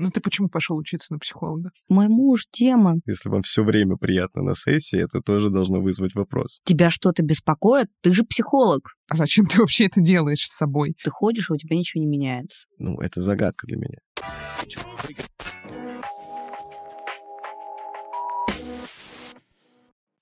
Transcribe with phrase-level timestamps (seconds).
[0.00, 1.72] Ну ты почему пошел учиться на психолога?
[1.88, 3.02] Мой муж демон.
[3.04, 6.60] Если вам все время приятно на сессии, это тоже должно вызвать вопрос.
[6.64, 7.88] Тебя что-то беспокоит?
[8.00, 8.94] Ты же психолог.
[9.08, 10.94] А зачем ты вообще это делаешь с собой?
[11.02, 12.68] Ты ходишь, и у тебя ничего не меняется.
[12.78, 13.98] Ну, это загадка для меня.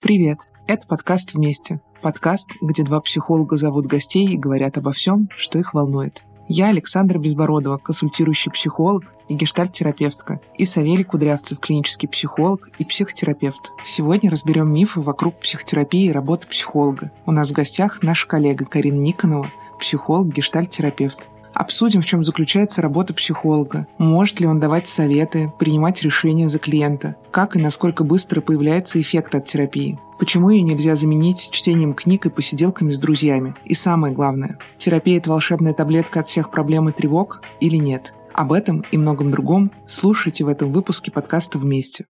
[0.00, 0.38] Привет,
[0.68, 1.82] это подкаст «Вместе».
[2.00, 6.22] Подкаст, где два психолога зовут гостей и говорят обо всем, что их волнует.
[6.48, 13.72] Я Александра Безбородова, консультирующий психолог и гештальт-терапевтка, и Савелий Кудрявцев, клинический психолог и психотерапевт.
[13.82, 17.10] Сегодня разберем мифы вокруг психотерапии и работы психолога.
[17.26, 21.18] У нас в гостях наша коллега Карина Никонова, психолог, гештальт-терапевт.
[21.56, 23.86] Обсудим, в чем заключается работа психолога.
[23.96, 27.16] Может ли он давать советы, принимать решения за клиента?
[27.30, 29.98] Как и насколько быстро появляется эффект от терапии?
[30.18, 33.54] Почему ее нельзя заменить чтением книг и посиделками с друзьями?
[33.64, 38.12] И самое главное, терапия– это волшебная таблетка от всех проблем и тревог или нет?
[38.34, 42.04] Об этом и многом другом слушайте в этом выпуске подкаста «Вместе».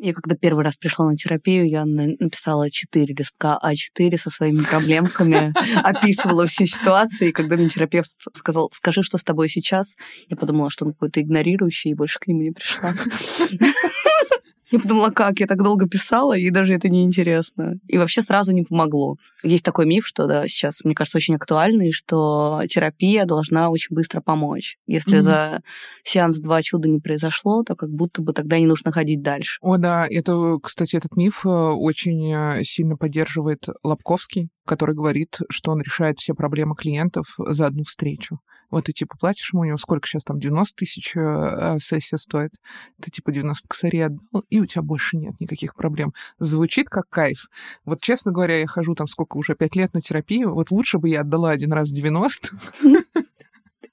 [0.00, 5.52] Я когда первый раз пришла на терапию, я написала четыре листка А4 со своими проблемками,
[5.82, 7.28] описывала все ситуации.
[7.28, 9.96] И когда мне терапевт сказал, скажи, что с тобой сейчас,
[10.28, 12.92] я подумала, что он какой-то игнорирующий, и больше к нему не пришла.
[14.70, 17.76] Я подумала, как я так долго писала, и даже это не интересно.
[17.86, 19.16] И вообще сразу не помогло.
[19.42, 24.20] Есть такой миф, что да, сейчас, мне кажется, очень актуальный, что терапия должна очень быстро
[24.20, 24.76] помочь.
[24.86, 25.22] Если mm-hmm.
[25.22, 25.62] за
[26.04, 29.58] сеанс два чуда не произошло, то как будто бы тогда не нужно ходить дальше.
[29.62, 35.70] О, да, это, кстати, этот миф э, очень э, сильно поддерживает Лобковский, который говорит, что
[35.72, 38.40] он решает все проблемы клиентов за одну встречу.
[38.70, 42.16] Вот ты типа платишь ему, у него сколько сейчас там, 90 тысяч э, э, сессия
[42.16, 42.52] стоит,
[43.00, 46.12] ты типа 90 косарей отдал, и у тебя больше нет никаких проблем.
[46.38, 47.48] Звучит как кайф.
[47.84, 51.08] Вот, честно говоря, я хожу там сколько уже, 5 лет на терапию, вот лучше бы
[51.08, 52.50] я отдала один раз 90,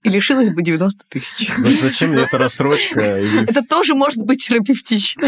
[0.05, 1.51] и лишилась бы 90 тысяч.
[1.57, 2.99] Зачем мне эта рассрочка?
[3.47, 5.27] Это тоже может быть терапевтично.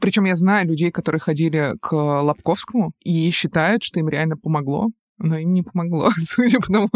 [0.00, 5.36] Причем я знаю людей, которые ходили к Лобковскому и считают, что им реально помогло но
[5.36, 6.90] им не помогло, судя по тому,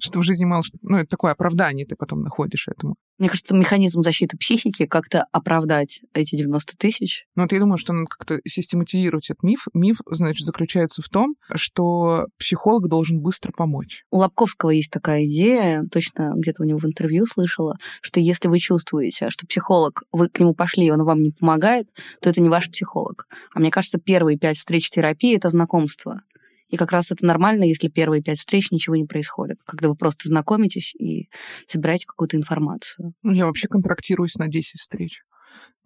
[0.00, 0.78] что в жизни мало что...
[0.82, 2.96] Ну, это такое оправдание ты потом находишь этому.
[3.18, 7.24] Мне кажется, механизм защиты психики как-то оправдать эти 90 тысяч.
[7.34, 9.66] Ну, вот я думаю, что надо как-то систематизировать этот миф.
[9.72, 14.04] Миф, значит, заключается в том, что психолог должен быстро помочь.
[14.10, 18.58] У Лобковского есть такая идея, точно где-то у него в интервью слышала, что если вы
[18.58, 21.88] чувствуете, что психолог, вы к нему пошли, он вам не помогает,
[22.20, 23.26] то это не ваш психолог.
[23.54, 26.20] А мне кажется, первые пять встреч терапии— это знакомство.
[26.68, 30.28] И как раз это нормально, если первые пять встреч ничего не происходит, когда вы просто
[30.28, 31.28] знакомитесь и
[31.66, 33.14] собираете какую-то информацию.
[33.22, 35.22] Ну, я вообще контрактируюсь на 10 встреч.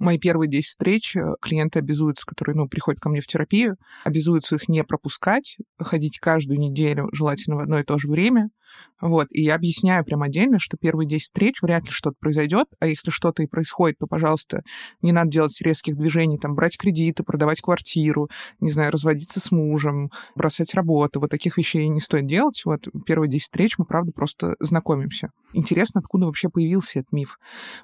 [0.01, 4.57] Мои первые 10 встреч э, клиенты обязуются, которые ну, приходят ко мне в терапию, обязуются
[4.57, 8.49] их не пропускать, ходить каждую неделю, желательно в одно и то же время,
[9.01, 12.87] вот, и я объясняю прям отдельно, что первые 10 встреч вряд ли что-то произойдет, а
[12.87, 14.63] если что-то и происходит, то, пожалуйста,
[15.01, 18.29] не надо делать резких движений, там, брать кредиты, продавать квартиру,
[18.61, 22.61] не знаю, разводиться с мужем, бросать работу, вот таких вещей не стоит делать.
[22.65, 25.31] Вот первые 10 встреч мы, правда, просто знакомимся.
[25.53, 27.39] Интересно, откуда вообще появился этот миф.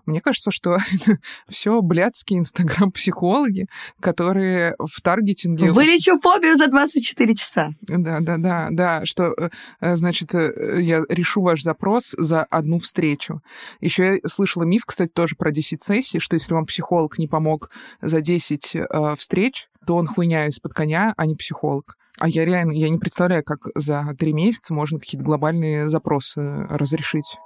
[0.05, 0.77] Мне кажется, что
[1.49, 3.67] все блядские инстаграм-психологи,
[4.01, 5.73] которые в таргетинге...
[5.73, 7.71] Вылечу фобию за 24 часа.
[7.83, 9.35] Да, да, да, да, что,
[9.81, 13.41] э, значит, э, я решу ваш запрос за одну встречу.
[13.81, 17.71] Еще я слышала миф, кстати, тоже про 10 сессий, что если вам психолог не помог
[18.01, 21.97] за 10 э, встреч, то он хуйня из-под коня, а не психолог.
[22.19, 27.37] А я реально, я не представляю, как за три месяца можно какие-то глобальные запросы разрешить.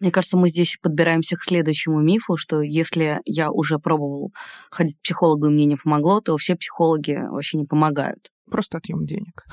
[0.00, 4.32] Мне кажется, мы здесь подбираемся к следующему мифу, что если я уже пробовал
[4.70, 9.06] ходить к психологу и мне не помогло, то все психологи вообще не помогают просто отъем
[9.06, 9.44] денег.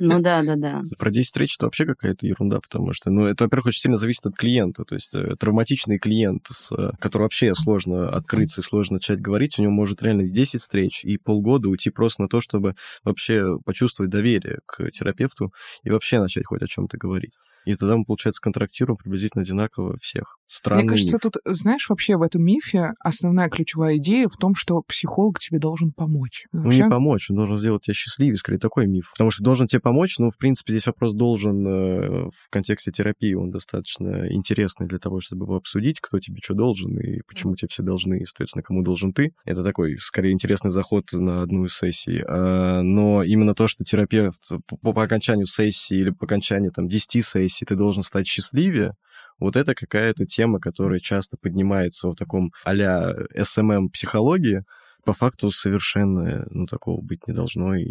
[0.00, 0.82] Ну да, да, да.
[0.98, 4.26] Про 10 встреч это вообще какая-то ерунда, потому что, ну, это, во-первых, очень сильно зависит
[4.26, 4.84] от клиента.
[4.84, 9.62] То есть э, травматичный клиент, с, который вообще сложно открыться и сложно начать говорить, у
[9.62, 12.74] него может реально 10 встреч и полгода уйти просто на то, чтобы
[13.04, 15.52] вообще почувствовать доверие к терапевту
[15.84, 17.34] и вообще начать хоть о чем-то говорить.
[17.66, 20.35] И тогда мы, получается, контрактируем приблизительно одинаково всех.
[20.46, 21.22] Странный Мне кажется, миф.
[21.22, 25.92] тут, знаешь, вообще в этом мифе основная ключевая идея в том, что психолог тебе должен
[25.92, 26.46] помочь.
[26.52, 26.78] Вообще...
[26.80, 29.10] Ну, не помочь, он должен сделать тебя счастливее, скорее такой миф.
[29.12, 33.34] Потому что должен тебе помочь, но, в принципе, здесь вопрос должен э, в контексте терапии,
[33.34, 37.68] он достаточно интересный для того, чтобы его обсудить, кто тебе что должен и почему тебе
[37.68, 39.32] все должны, и, соответственно, кому должен ты.
[39.44, 42.22] Это такой, скорее, интересный заход на одну из сессий.
[42.26, 44.40] А, но именно то, что терапевт
[44.82, 48.92] по, окончанию сессии или по окончанию там 10 сессий ты должен стать счастливее,
[49.38, 54.64] вот это какая-то тема, которая часто поднимается в таком а-ля SMM-психологии,
[55.04, 57.86] по факту совершенно ну, такого быть не должно, и,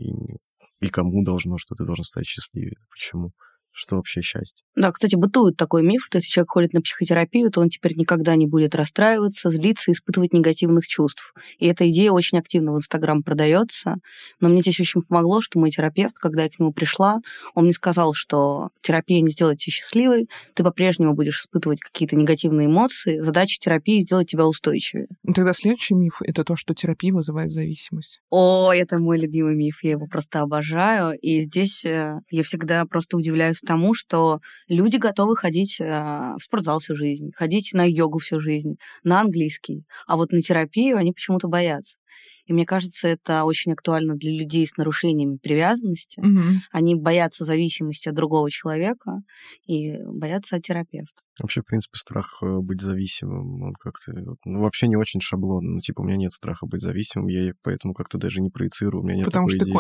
[0.82, 2.78] и кому должно, что ты должен стать счастливее.
[2.92, 3.32] Почему?
[3.76, 4.66] Что вообще счастье.
[4.76, 8.36] Да, кстати, бытует такой миф, что если человек ходит на психотерапию, то он теперь никогда
[8.36, 11.34] не будет расстраиваться, злиться, испытывать негативных чувств.
[11.60, 13.96] И эта идея очень активно в Инстаграм продается.
[14.40, 17.20] Но мне здесь очень помогло, что мой терапевт, когда я к нему пришла,
[17.54, 22.68] он мне сказал, что терапия не сделает тебя счастливой, ты по-прежнему будешь испытывать какие-то негативные
[22.68, 25.08] эмоции, задача терапии сделать тебя устойчивее.
[25.24, 28.22] И тогда следующий миф— это то, что терапия вызывает зависимость.
[28.30, 31.18] О, это мой любимый миф, я его просто обожаю.
[31.20, 36.80] И здесь э, я всегда просто удивляюсь тому, что люди готовы ходить э, в спортзал
[36.80, 41.48] всю жизнь, ходить на йогу всю жизнь, на английский, а вот на терапию они почему-то
[41.48, 42.00] боятся.
[42.46, 46.20] И мне кажется, это очень актуально для людей с нарушениями привязанности.
[46.20, 46.42] Угу.
[46.72, 49.24] Они боятся зависимости от другого человека
[49.66, 51.22] и боятся от терапевта.
[51.40, 54.14] Вообще, в принципе, страх э, быть зависимым, он как-то
[54.46, 55.76] ну, вообще не очень шаблонный.
[55.76, 59.06] Ну, типа, у меня нет страха быть зависимым, я поэтому как-то даже не проецирую, у
[59.06, 59.76] меня нет Потому такой что ты идеи.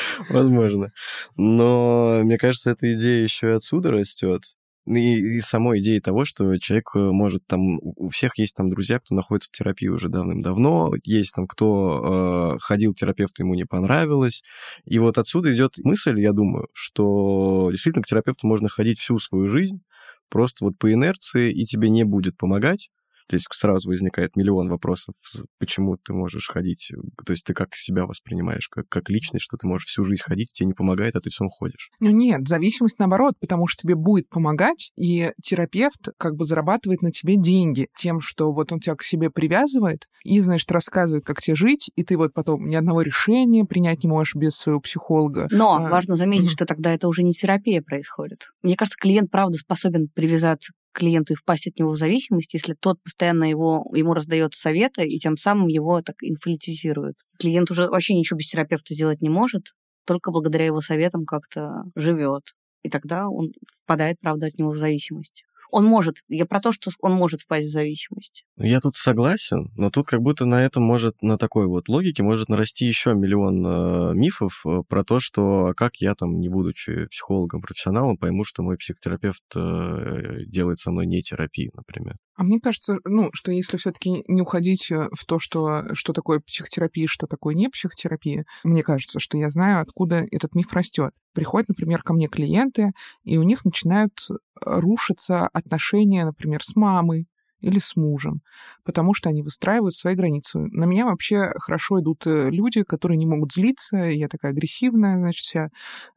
[0.30, 0.92] Возможно.
[1.36, 4.42] Но мне кажется, эта идея еще и отсюда растет.
[4.84, 7.78] Ну И, и самой идеи того, что человек э, может там...
[7.80, 12.58] У всех есть там друзья, кто находится в терапии уже давным-давно, есть там кто э,
[12.60, 14.42] ходил к терапевту, ему не понравилось.
[14.84, 19.48] И вот отсюда идет мысль, я думаю, что действительно к терапевту можно ходить всю свою
[19.48, 19.82] жизнь,
[20.28, 22.90] просто вот по инерции, и тебе не будет помогать,
[23.32, 25.14] Здесь сразу возникает миллион вопросов,
[25.58, 26.92] почему ты можешь ходить,
[27.24, 30.52] то есть ты как себя воспринимаешь, как, как личность, что ты можешь всю жизнь ходить,
[30.52, 31.90] тебе не помогает, а ты все ходишь.
[31.98, 37.10] Ну нет, зависимость наоборот, потому что тебе будет помогать, и терапевт как бы зарабатывает на
[37.10, 41.56] тебе деньги тем, что вот он тебя к себе привязывает и, значит, рассказывает, как тебе
[41.56, 45.48] жить, и ты вот потом ни одного решения принять не можешь без своего психолога.
[45.50, 46.52] Но А, важно заметить, мгм.
[46.52, 48.48] что тогда это уже не терапия происходит.
[48.62, 52.74] Мне кажется, клиент, правда, способен привязаться к клиенту и впасть от него в зависимость, если
[52.74, 57.16] тот постоянно его, ему раздает советы и тем самым его так инфантизирует.
[57.38, 59.62] Клиент уже вообще ничего без терапевта сделать не может,
[60.06, 62.42] только благодаря его советам как-то живет.
[62.82, 63.52] И тогда он
[63.82, 65.44] впадает, правда, от него в зависимость.
[65.72, 68.44] Он может, я про то, что он может впасть в зависимость.
[68.56, 72.22] Ну, Я тут согласен, но тут как будто на этом может, на такой вот логике
[72.22, 77.06] может нарасти еще миллион э, мифов про то, что а как я там, не будучи
[77.06, 82.16] психологом, профессионалом, пойму, что мой психотерапевт э, делает со мной не терапию, например.
[82.42, 86.40] А мне кажется, ну, что если все-таки не уходить э, в то, что, что такое
[86.40, 91.14] психотерапия, что такое не психотерапия, мне кажется, что я знаю, откуда этот миф растет.
[91.34, 94.18] Приходят, например, ко мне клиенты, и у них начинают
[94.60, 97.28] рушиться отношения, например, с мамой
[97.62, 98.42] или с мужем,
[98.84, 100.58] потому что они выстраивают свои границы.
[100.58, 105.44] На меня вообще хорошо идут э, люди, которые не могут злиться, я такая агрессивная, значит,
[105.44, 105.68] вся.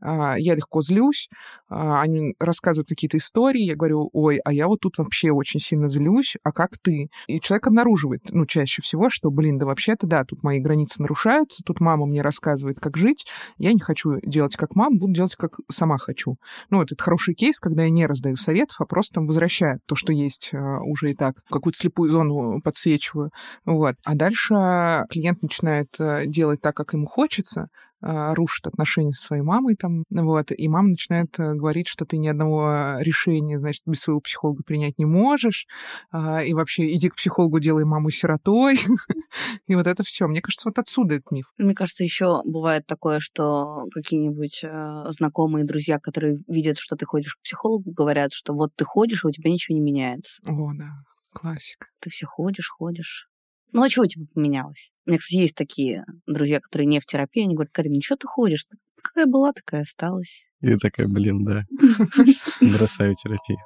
[0.01, 1.29] А, Я легко злюсь,
[1.69, 5.87] а, они рассказывают какие-то истории, я говорю, ой, а я вот тут вообще очень сильно
[5.87, 7.09] злюсь, а как ты?
[7.27, 11.63] И человек обнаруживает, ну, чаще всего, что, блин, да вообще-то, да, тут мои границы нарушаются,
[11.65, 13.25] тут мама мне рассказывает, как жить,
[13.57, 16.37] я не хочу делать как мама, буду делать как сама хочу.
[16.69, 19.95] Ну, вот это хороший кейс, когда я не раздаю советов, а просто там возвращаю то,
[19.95, 23.31] что есть а, уже и так, какую-то слепую зону подсвечиваю.
[23.65, 23.95] Вот.
[24.03, 27.69] А дальше клиент начинает э, делать так, как ему хочется,
[28.07, 32.17] а, рушит отношения со своей мамой там, вот, и мама начинает э, говорить, что ты
[32.17, 35.65] ни одного решения, значит, без своего психолога принять не можешь,
[36.11, 38.77] а, и вообще иди к психологу, делай маму сиротой,
[39.67, 40.27] и вот это все.
[40.27, 41.51] Мне кажется, вот отсюда этот миф.
[41.57, 47.35] Мне кажется, еще бывает такое, что какие-нибудь э, знакомые друзья, которые видят, что ты ходишь
[47.35, 50.43] к психологу, говорят, что вот ты ходишь, а у тебя ничего не меняется.
[50.45, 50.91] О, да,
[51.35, 51.87] классика.
[51.99, 53.29] Ты все ходишь, ходишь.
[53.71, 54.91] Ну, а чего у тебя поменялось?
[55.05, 58.15] У меня, кстати, есть такие друзья, которые не в терапии, они говорят, Карин, ну что
[58.15, 58.65] ты ходишь?
[59.01, 60.47] Какая была, такая осталась.
[60.61, 61.65] И такая, блин, да,
[62.61, 63.59] бросаю терапию.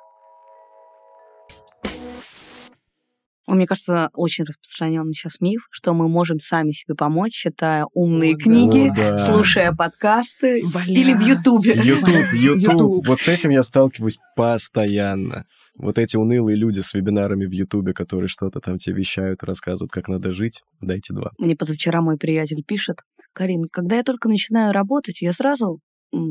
[3.50, 8.38] Мне кажется, очень распространенный сейчас миф, что мы можем сами себе помочь, читая умные О,
[8.38, 9.18] книги, да.
[9.18, 10.84] слушая подкасты Бля.
[10.88, 11.72] или в Ютубе.
[11.84, 13.08] Ютуб, Ютуб.
[13.08, 15.46] Вот с этим я сталкиваюсь постоянно.
[15.76, 20.08] Вот эти унылые люди с вебинарами в Ютубе, которые что-то там тебе вещают, рассказывают, как
[20.08, 21.32] надо жить, дайте два.
[21.40, 23.00] Мне позавчера мой приятель пишет,
[23.34, 25.80] Карин, когда я только начинаю работать, я сразу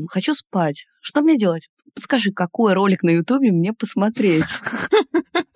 [0.09, 0.85] хочу спать.
[1.01, 1.69] Что мне делать?
[1.95, 4.45] Подскажи, какой ролик на Ютубе мне посмотреть?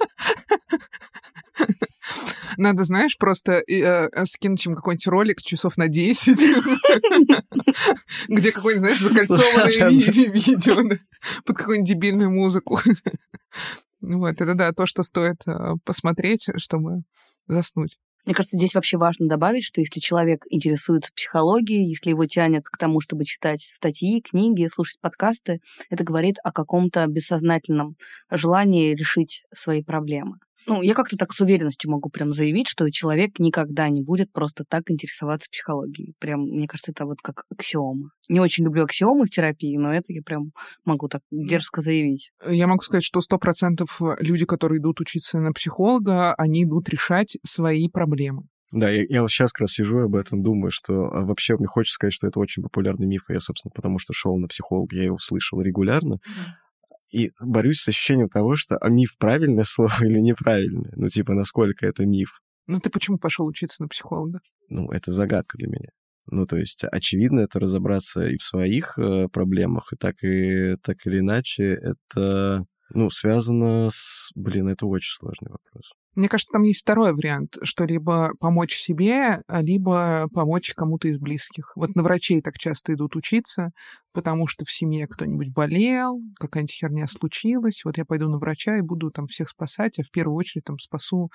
[2.58, 6.38] Надо, знаешь, просто э, э, скинуть им какой-нибудь ролик часов на 10,
[8.27, 10.98] где какой-нибудь, знаешь, закольцованное ви- ви- видео
[11.46, 12.79] под какую-нибудь дебильную музыку.
[14.01, 17.03] Вот, это да, то, что стоит э, посмотреть, чтобы
[17.48, 17.98] заснуть.
[18.25, 22.77] Мне кажется, здесь вообще важно добавить, что если человек интересуется психологией, если его тянет к
[22.77, 27.98] тому, чтобы читать статьи, книги, слушать подкасты, это говорит о каком-то бессознательном
[28.32, 30.38] желании решить свои проблемы.
[30.67, 34.63] Ну, я как-то так с уверенностью могу прям заявить, что человек никогда не будет просто
[34.67, 36.13] так интересоваться психологией.
[36.19, 38.12] Прям, мне кажется, это вот как аксиома.
[38.29, 40.51] Не очень люблю аксиомы в терапии, но это я прям
[40.86, 42.31] могу так дерзко заявить.
[42.48, 47.38] Я могу сказать, что сто процентов люди, которые идут учиться на психолога, они идут решать
[47.43, 48.43] свои проблемы.
[48.74, 51.67] Да, я, я сейчас как раз сижу и об этом думаю, что а, вообще мне
[51.67, 54.95] хочется сказать, что это очень популярный миф, и я, собственно, потому что шел на психолога,
[54.95, 56.17] я его слышал регулярно,
[57.13, 60.91] и борюсь с ощущением того, что а миф правильное слово или неправильное.
[60.96, 62.41] Ну, типа, насколько это миф.
[62.67, 64.39] Ну, ты почему пошел учиться на психолога?
[64.70, 65.89] Ну, это загадка для меня.
[66.27, 71.05] Ну, то есть, очевидно, это разобраться и в своих э, проблемах, и так, и так
[71.05, 74.29] или иначе, это, ну, связано с...
[74.34, 75.91] Блин, это очень сложный вопрос.
[76.15, 81.72] Мне кажется, там есть второй вариант, что либо помочь себе, либо помочь кому-то из близких.
[81.75, 83.72] Вот на врачей так часто идут учиться,
[84.13, 88.82] потому что в семье кто-нибудь болел, какая-нибудь херня случилась, вот я пойду на врача и
[88.82, 91.32] буду там всех спасать, а в первую очередь там спасу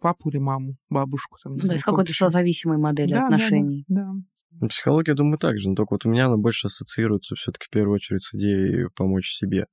[0.00, 1.38] папу или маму, бабушку.
[1.42, 3.84] Там, ну, то есть какой-то созависимой модели да, отношений.
[3.88, 4.12] Да, да.
[4.60, 7.70] Ну, психология, думаю, так же, но только вот у меня она больше ассоциируется все-таки в
[7.70, 9.66] первую очередь с идеей помочь себе,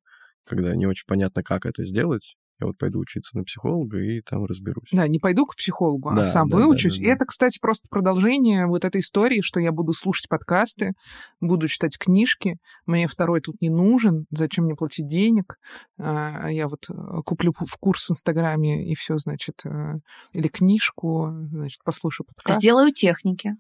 [0.45, 4.45] когда не очень понятно, как это сделать, я вот пойду учиться на психолога и там
[4.45, 4.89] разберусь.
[4.91, 6.97] Да, не пойду к психологу, а да, а сам да, выучусь.
[6.97, 7.09] Да, да, да.
[7.09, 10.93] И это, кстати, просто продолжение вот этой истории, что я буду слушать подкасты,
[11.41, 15.57] буду читать книжки, мне второй тут не нужен, зачем мне платить денег,
[15.97, 16.93] а, я вот э,
[17.25, 19.95] куплю в курс в Инстаграме и все, значит, э,
[20.33, 22.59] или книжку, значит, послушаю подкаст.
[22.59, 23.55] Сделаю техники.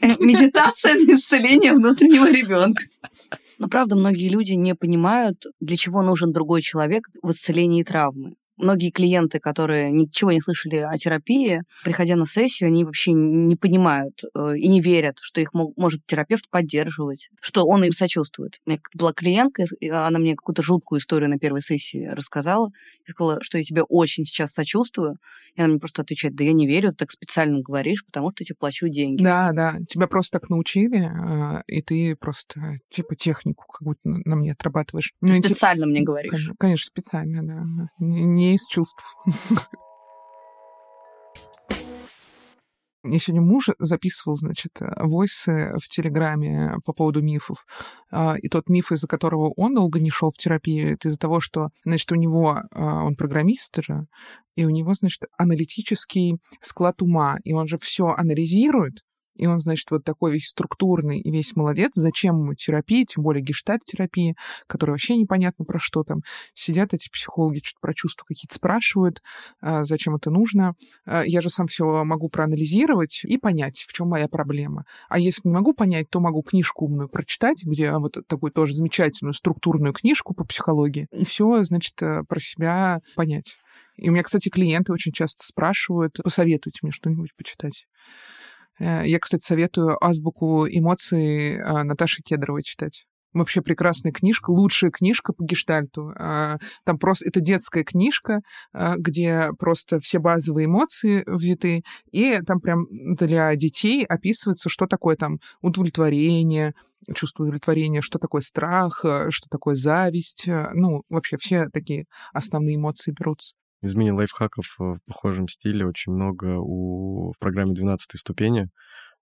[0.00, 2.82] Медитация на исцеление внутреннего ребенка.
[3.58, 8.34] Но правда, многие люди не понимают, для чего нужен другой человек в исцелении травмы.
[8.58, 14.22] Многие клиенты, которые ничего не слышали о терапии, приходя на сессию, они вообще не понимают
[14.34, 18.60] э, и не верят, что их может терапевт поддерживать, что он им сочувствует.
[18.66, 22.70] У меня была клиентка, она мне какую-то жуткую историю на первой сессии рассказала.
[23.06, 25.16] Я сказала, что я тебе очень сейчас сочувствую,
[25.54, 28.42] и она мне просто отвечает, да я не верю, ты так специально говоришь, потому что
[28.42, 29.22] я тебе плачу деньги.
[29.22, 34.36] Да, да, тебя просто так научили, а, и ты просто типа технику как будто на
[34.36, 35.12] мне отрабатываешь.
[35.20, 36.50] Ты ну, специально мне говоришь.
[36.58, 37.88] Конечно, специально, да.
[37.98, 39.04] Не из чувств.
[43.02, 47.66] Мне сегодня муж записывал, значит, войсы в Телеграме по поводу мифов.
[48.12, 51.40] А, и тот миф, из-за которого он долго не шел в терапию, это из-за того,
[51.40, 54.06] что, значит, у него, а, он программист же,
[54.54, 59.02] и у него, значит, аналитический склад ума, и он же все анализирует,
[59.36, 61.94] и он, значит, вот такой весь структурный и весь молодец.
[61.94, 64.34] Зачем ему терапия, тем более гештальт-терапия,
[64.66, 66.20] которая вообще непонятно про что там.
[66.54, 69.22] Сидят эти психологи, что-то про чувства какие-то спрашивают,
[69.60, 70.74] а, зачем это нужно.
[71.06, 74.84] А, я же сам все могу проанализировать и понять, в чем моя проблема.
[75.08, 79.34] А если не могу понять, то могу книжку умную прочитать, где вот такую тоже замечательную
[79.34, 83.56] структурную книжку по психологии, и все, значит, э, про себя понять.
[83.96, 87.86] И у меня, кстати, клиенты очень часто спрашивают, посоветуйте мне что-нибудь почитать.
[88.82, 93.04] Э, я, кстати, советую азбуку эмоций э, Наташи Кедровой читать.
[93.32, 96.10] Вообще прекрасная книжка, лучшая книжка по гештальту.
[96.18, 98.40] Э, там просто это детская книжка,
[98.74, 105.38] где просто все базовые эмоции взяты, и там прям для детей описывается, что такое там
[105.62, 106.74] удовлетворение,
[107.14, 108.98] чувство удовлетворения, что такое страх,
[109.30, 110.44] что такое зависть.
[110.46, 113.54] Ну, вообще все такие основные эмоции берутся.
[113.82, 115.86] Из мини-лайфхаков в похожем стиле.
[115.86, 118.68] Очень много у в программе 12 ступени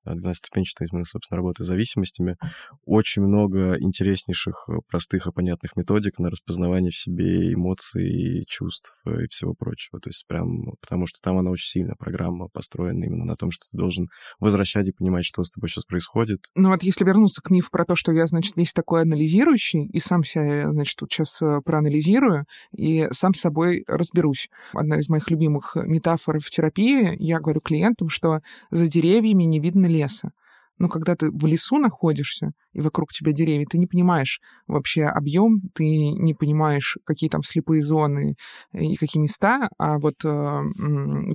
[0.07, 2.37] 12-ступенчатая именно, собственно, работа с зависимостями.
[2.85, 9.27] Очень много интереснейших, э, простых и понятных методик на распознавание в себе эмоций, чувств и
[9.29, 10.01] всего прочего.
[10.01, 13.67] То есть прям, потому что там она очень сильно, программа построена именно на том, что
[13.71, 16.41] ты должен возвращать и понимать, что с тобой сейчас происходит.
[16.55, 19.99] Ну вот если вернуться к мифу про то, что я, значит, весь такой анализирующий, и
[19.99, 24.49] сам себя, значит, тут сейчас э, проанализирую, и сам с собой разберусь.
[24.73, 28.41] Одна из моих любимых метафор в терапии, я говорю клиентам, что
[28.71, 30.31] за деревьями не видно леса.
[30.81, 35.61] Но когда ты в лесу находишься, и вокруг тебя деревья, ты не понимаешь вообще объем,
[35.75, 38.35] ты не понимаешь, какие там слепые зоны
[38.73, 40.63] и какие места, а вот э,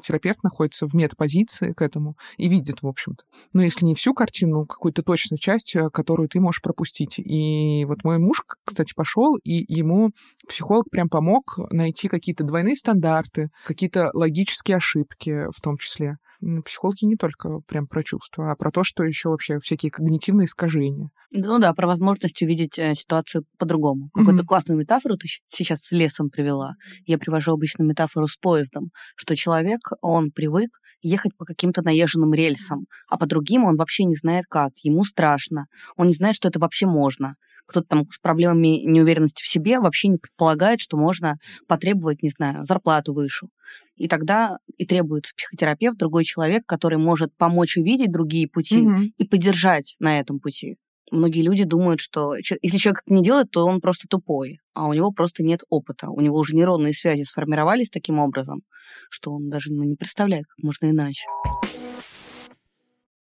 [0.01, 3.23] терапевт находится в метапозиции к этому и видит, в общем-то.
[3.53, 7.19] Но если не всю картину, какую-то точную часть, э, которую ты можешь пропустить.
[7.19, 10.09] И вот мой муж, кстати, пошел, и ему
[10.47, 16.17] психолог прям помог найти какие-то двойные стандарты, какие-то логические ошибки в том числе
[16.63, 21.09] психологи не только прям про чувства, а про то, что еще вообще всякие когнитивные искажения.
[21.31, 24.09] Ну да, про возможность увидеть э, ситуацию по-другому.
[24.13, 24.45] Какую-то mm-hmm.
[24.45, 26.75] классную метафору ты сейчас с лесом привела.
[27.05, 30.69] Я привожу обычно метафору с поездом, что человек, он привык
[31.01, 35.65] ехать по каким-то наезженным рельсам, а по другим он вообще не знает как, ему страшно,
[35.97, 37.35] он не знает, что это вообще можно.
[37.65, 42.65] Кто-то там с проблемами неуверенности в себе вообще не предполагает, что можно потребовать, не знаю,
[42.65, 43.47] зарплату выше.
[43.95, 49.13] И тогда и требуется психотерапевт, другой человек, который может помочь увидеть другие пути Мгм.
[49.17, 50.77] и поддержать на этом пути.
[51.11, 54.93] Многие люди думают, что если человек это не делает, то он просто тупой, а у
[54.93, 56.09] него просто нет опыта.
[56.09, 58.63] У него уже нейронные связи сформировались таким образом,
[59.09, 61.25] что он даже ну, не представляет, как можно иначе.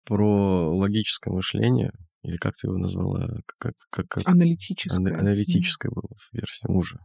[0.05, 3.29] Про логическое мышление, или как ты его назвала?
[3.59, 4.99] Как, как, как, Аналитическое.
[4.99, 6.99] ана- аналитическое было в версии мужа.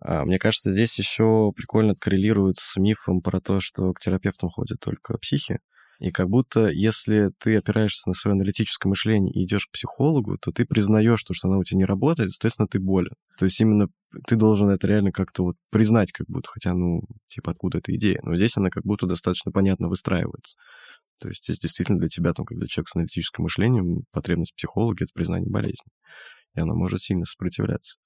[0.00, 4.78] А, мне кажется, здесь еще прикольно коррелирует с мифом про то, что к терапевтам ходят
[4.80, 5.58] только психи.
[5.98, 10.52] И как будто, если ты опираешься на свое аналитическое мышление и идешь к психологу, то
[10.52, 13.10] ты признаешь, то, что она у тебя не работает, соответственно, ты болен.
[13.36, 13.88] То есть именно
[14.28, 18.20] ты должен это реально как-то вот признать, как будто, хотя, ну, типа, откуда эта идея.
[18.22, 20.56] Но здесь она как будто достаточно понятно выстраивается.
[21.18, 25.04] То есть здесь действительно для тебя, там, когда человек с аналитическим мышлением, потребность в психологе—
[25.06, 25.92] это признание болезни.
[26.54, 27.98] И она может сильно сопротивляться.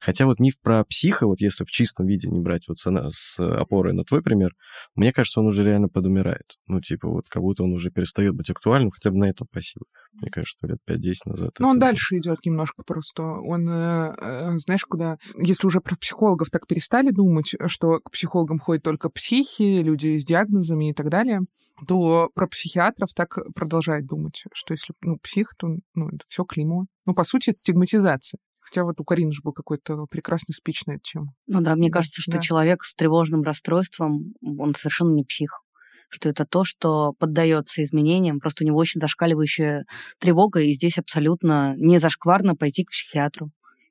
[0.00, 3.92] Хотя вот миф про психа, вот если в чистом виде не брать вот с, опорой
[3.92, 4.54] на твой пример,
[4.94, 6.56] мне кажется, он уже реально подумирает.
[6.66, 9.86] Ну, типа, вот как будто он уже перестает быть актуальным, хотя бы на этом спасибо.
[10.12, 11.50] Мне кажется, что лет 5-10 назад.
[11.58, 13.22] Но он это- дальше идет немножко просто.
[13.22, 15.18] Он, э, э, знаешь, куда...
[15.36, 20.24] Если уже про психологов так перестали думать, что к психологам ходят только психи, люди с
[20.24, 21.40] диагнозами и так далее,
[21.86, 26.86] то про психиатров так продолжают думать, что если ну, псих, то ну, это все клеймо.
[27.06, 28.38] Ну, по сути, это стигматизация.
[28.72, 31.34] Хотя вот у Карины же был какой-то прекрасный спич на эту тему.
[31.46, 32.40] Ну да, мне кажется, что да.
[32.40, 35.60] человек с тревожным расстройством, он совершенно не псих.
[36.08, 39.84] Что это то, что поддается изменениям, просто у него очень зашкаливающая
[40.18, 43.50] тревога, и здесь абсолютно не зашкварно пойти к психиатру.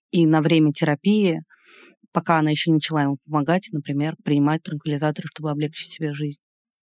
[0.09, 1.43] И на время терапии,
[2.11, 6.39] пока она еще не начала ему помогать, например, принимать транквилизаторы, чтобы облегчить себе жизнь.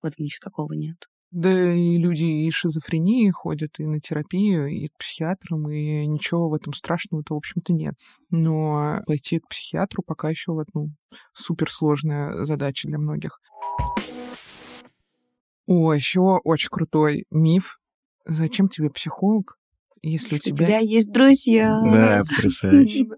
[0.04, 1.09] В этом ничего такого нет.
[1.32, 6.56] Да и люди и шизофрении ходят, и на терапию, и к психиатрам, и ничего в
[6.56, 7.94] этом страшного-то, в общем-то, нет.
[8.32, 10.90] Но пойти к психиатру пока еще вот, ну,
[11.34, 13.40] суперсложная задача для многих.
[15.68, 17.80] О, еще очень крутой миф.
[18.26, 19.60] Зачем тебе психолог,
[20.02, 20.66] если у У тебя...
[20.66, 21.80] тебя есть друзья.
[21.84, 23.06] Да, потрясающе.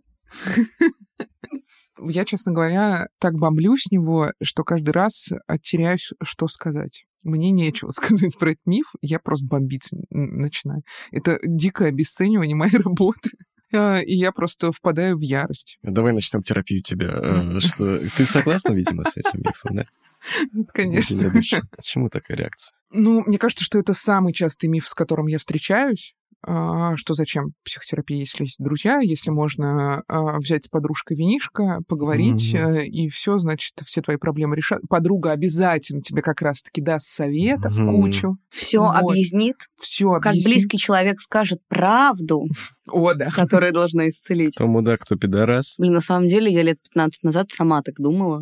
[2.04, 5.30] Я, честно говоря, так бомблю с него, что каждый раз
[5.62, 7.06] теряюсь, что сказать.
[7.24, 10.84] Мне нечего сказать про этот миф, я просто бомбить начинаю.
[11.12, 13.32] Это дикое обесценивание моей работы.
[13.74, 15.78] А, И я просто впадаю в ярость.
[15.82, 17.08] Давай начнем терапию тебя.
[17.14, 19.86] Э, Что, ты согласна, видимо, с этим мифом, да?
[20.52, 21.32] Нет, конечно.
[21.78, 22.74] Почему такая реакция?
[22.92, 26.16] Ну, мне кажется, что это самый частый миф, с которым я встречаюсь.
[26.46, 32.54] А, Что зачем психотерапия, если есть друзья, если можно а, взять с подружкой винишко, поговорить,
[32.54, 34.82] э, и все, значит, все твои проблемы решат.
[34.90, 37.90] Подруга обязательно тебе как раз-таки даст советов Мгм.
[37.90, 38.96] кучу, Все Вот.
[39.12, 42.44] объяснит, все как близкий человек скажет правду,
[42.92, 43.30] О, да.
[43.30, 44.56] которая должна исцелить.
[44.56, 45.76] Кто мудак, кто пидорас.
[45.78, 48.42] Блин, на самом деле я лет 15 назад сама так думала.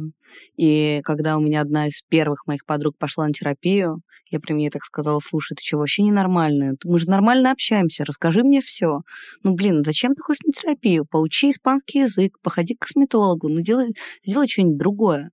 [0.58, 4.70] И когда у меня одна из первых моих подруг пошла на терапию, я при мне
[4.70, 6.76] так сказала, слушай, ты что, вообще ненормальная?
[6.84, 9.02] Мы же нормально общаемся, расскажи мне все.
[9.44, 11.06] Ну, блин, зачем ты ходишь на терапию?
[11.06, 15.32] Поучи испанский язык, походи к косметологу, ну, делай, сделай что-нибудь другое.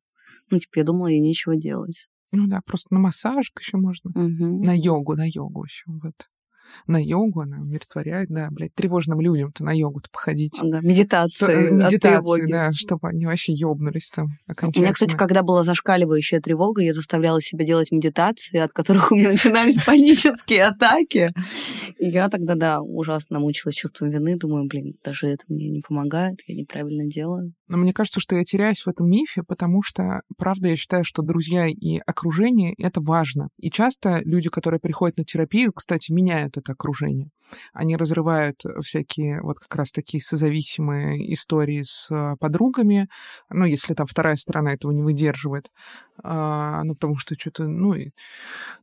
[0.51, 2.09] Ну, типа, я думала, ей нечего делать.
[2.33, 4.11] Ну да, просто на массажик еще можно.
[4.14, 4.61] Мгм.
[4.61, 5.85] На йогу, на йогу еще.
[5.87, 6.14] Вот.
[6.87, 10.52] На йогу она умиротворяет, да, блядь, тревожным людям-то на йогу-то походить.
[10.61, 14.83] Т- медитации, э, от Медитации, да, чтобы они вообще ёбнулись там У окончательно.
[14.85, 19.31] меня, кстати, когда была зашкаливающая тревога, я заставляла себя делать медитации, от которых у меня
[19.31, 21.33] начинались панические атаки.
[21.98, 24.37] И я тогда, да, ужасно мучилась чувством вины.
[24.37, 27.52] Думаю, блин, даже это мне не помогает, я неправильно делаю.
[27.68, 31.22] Но мне кажется, что я теряюсь в этом мифе, потому что, правда, я считаю, что
[31.22, 33.48] друзья и окружение— это важно.
[33.59, 37.31] И часто люди, которые приходят на терапию, кстати, меняют это окружение.
[37.72, 43.09] Они разрывают всякие вот как раз такие созависимые истории с э, подругами,
[43.50, 45.70] ну, если там вторая сторона этого не выдерживает.
[46.22, 48.11] А, ну, потому что что-то, ну, и-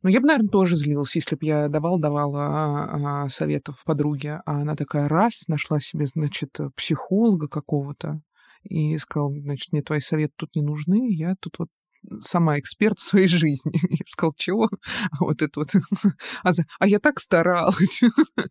[0.02, 4.60] ну, я бы, наверное, тоже злилась, если бы я давал-давала а, а, советов подруге, а
[4.62, 8.20] она такая раз нашла себе, значит, психолога какого-то,
[8.64, 11.68] и сказал, значит, мне твои советы тут не нужны, я тут вот
[12.20, 13.72] сама эксперт в своей жизни.
[13.90, 14.68] Я бы сказала, чего?
[15.10, 15.68] А вот это вот...
[16.42, 18.02] А, за- а я так старалась.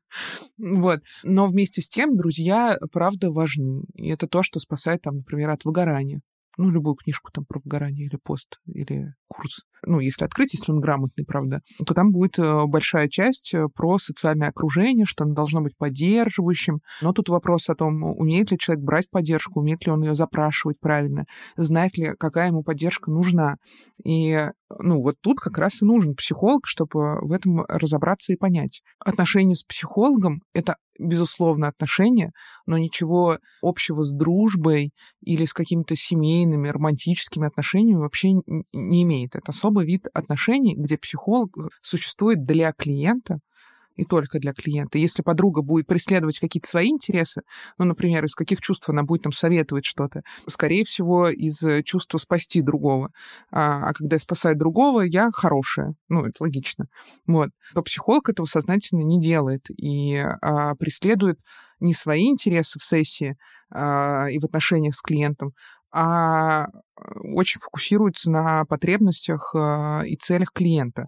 [0.58, 1.02] Вот.
[1.24, 3.84] Но вместе с тем друзья, правда, важны.
[3.94, 6.22] И это то, что спасает, там, например, от выгорания.
[6.58, 10.80] Ну, любую книжку там про выгорание или пост, или курс ну, если открыть, если он
[10.80, 15.62] грамотный, правда, то там будет э, большая часть э, про социальное окружение, что оно должно
[15.62, 16.80] быть поддерживающим.
[17.02, 20.80] Но тут вопрос о том, умеет ли человек брать поддержку, умеет ли он ее запрашивать
[20.80, 23.56] правильно, знает ли, какая ему поддержка нужна.
[24.04, 28.82] И ну, вот тут как раз и нужен психолог, чтобы в этом разобраться и понять.
[29.00, 32.32] Отношения с психологом— это, безусловно, отношения,
[32.66, 34.92] но ничего общего с дружбой
[35.22, 38.34] или с какими-то семейными, романтическими отношениями вообще
[38.74, 39.36] не имеет.
[39.36, 43.40] Это особый вид отношений, где психолог существует для клиента,
[43.96, 44.98] и только для клиента.
[44.98, 47.44] Если подруга будет преследовать какие-то свои интересы,
[47.78, 52.64] ну, например, из каких чувств она будет там советовать что-то, скорее всего, из чувства спасти
[52.64, 53.12] другого.
[53.52, 55.94] А, а когда я спасаю другого, я хорошая.
[56.10, 56.88] Ну, это логично.
[57.28, 57.50] Вот.
[57.76, 61.38] То психолог этого сознательно не делает и а, преследует
[61.80, 63.38] не свои интересы в сессии
[63.70, 65.52] а, и в отношениях с клиентом,
[65.94, 66.68] а
[67.36, 71.08] очень фокусируется на потребностях а, и целях клиента.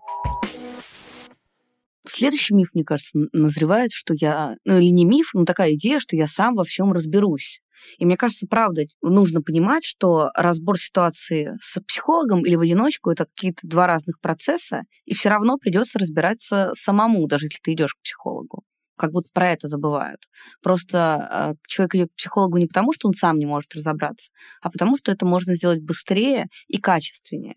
[2.08, 4.56] Следующий миф, мне кажется, назревает, что я...
[4.64, 7.62] Ну, или не миф, но такая идея, что я сам во всем разберусь.
[7.98, 13.26] И мне кажется, правда, нужно понимать, что разбор ситуации с психологом или в одиночку это
[13.26, 18.02] какие-то два разных процесса, и все равно придется разбираться самому, даже если ты идешь к
[18.02, 18.64] психологу.
[18.98, 20.22] Как будто про это забывают.
[20.62, 24.32] Просто э, человек идет к психологу не потому, что он сам не может разобраться,
[24.62, 27.56] а потому, что это можно сделать быстрее и качественнее.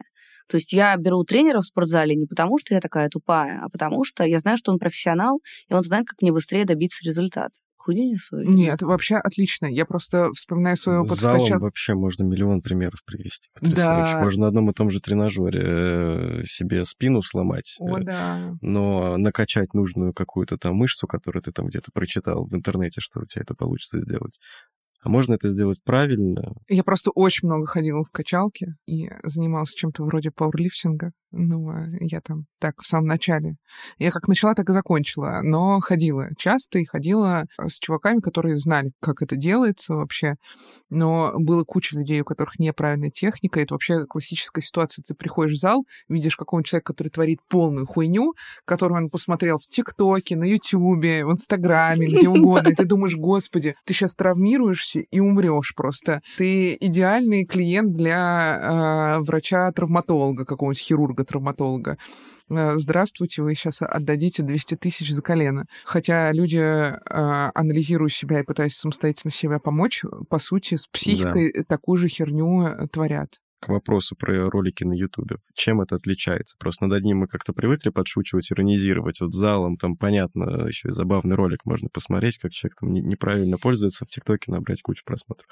[0.48, 4.04] То есть я беру тренера в спортзале не потому, что я такая тупая, а потому
[4.04, 7.54] что я знаю, что он профессионал, и он знает, как мне быстрее добиться результата.
[7.88, 8.36] Хуйню несу?
[8.42, 9.64] Нет, вообще отлично.
[9.64, 11.16] Я просто вспоминаю свой опыт.
[11.18, 11.60] Залом скачал...
[11.60, 13.48] вообще можно миллион примеров привести.
[13.62, 14.20] Да.
[14.22, 17.76] Можно на одном и том же тренажере э, себе спину сломать.
[17.80, 18.58] О, э, да.
[18.60, 23.24] Но накачать нужную какую-то там мышцу, которую ты там где-то прочитал в интернете, что у
[23.24, 24.38] тебя это получится сделать.
[25.00, 26.54] А можно это сделать правильно?
[26.68, 31.12] Я просто очень много ходила в качалке и занималась чем-то вроде пауэрлифтинга.
[31.30, 33.56] Ну, а я там так в самом начале.
[33.98, 35.40] Я как начала, так и закончила.
[35.42, 40.36] Но ходила часто и ходила с чуваками, которые знали, как это делается вообще.
[40.88, 43.60] Но было куча людей, у которых неправильная техника.
[43.60, 45.02] Это вообще классическая ситуация.
[45.06, 48.32] Ты приходишь в зал, видишь какого-нибудь человека, который творит полную хуйню,
[48.64, 52.70] которую он посмотрел в ТикТоке, на Ютубе, в Инстаграме, где угодно.
[52.70, 56.22] И ты думаешь, господи, ты сейчас травмируешься и умрешь просто.
[56.38, 61.98] Ты идеальный клиент для э, врача-травматолога, какого-нибудь хирурга хирурга-травматолога.
[62.50, 65.66] Э, здравствуйте, вы сейчас отдадите 200 тысяч за колено.
[65.84, 66.96] Хотя люди, э,
[67.54, 71.64] анализируя себя и пытаясь самостоятельно себя помочь, по сути, с психикой да.
[71.64, 75.36] такую же херню э, творят к вопросу про ролики на Ютубе.
[75.54, 76.56] Чем это отличается?
[76.58, 79.20] Просто над одним мы как-то привыкли подшучивать, иронизировать.
[79.20, 84.04] Вот залом там, понятно, еще и забавный ролик можно посмотреть, как человек там неправильно пользуется
[84.04, 85.48] в ТикТоке, набрать кучу просмотров.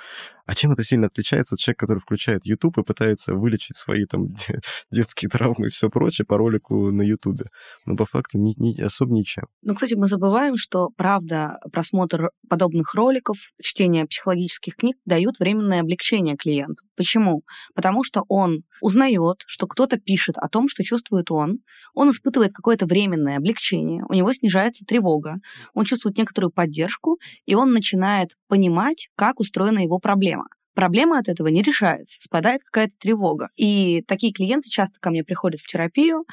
[0.46, 4.28] А чем это сильно отличается от человека, который включает Ютуб и пытается вылечить свои там
[4.90, 7.46] детские травмы и все прочее по ролику на Ютубе?
[7.84, 9.44] Но по факту ни, ни, особо ничем.
[9.62, 16.36] Ну, кстати, мы забываем, что, правда, просмотр подобных роликов, чтение психологических книг дают временное облегчение
[16.36, 16.86] клиенту.
[16.96, 17.42] Почему?
[17.74, 21.58] Потому что он узнает, что кто-то пишет о том, что чувствует он,
[21.94, 25.36] он испытывает какое-то временное облегчение, у него снижается тревога,
[25.74, 30.46] он чувствует некоторую поддержку, и он начинает понимать, как устроена его проблема.
[30.74, 33.48] Проблема от этого не решается, спадает какая-то тревога.
[33.56, 36.26] И такие клиенты часто ко мне приходят в терапию,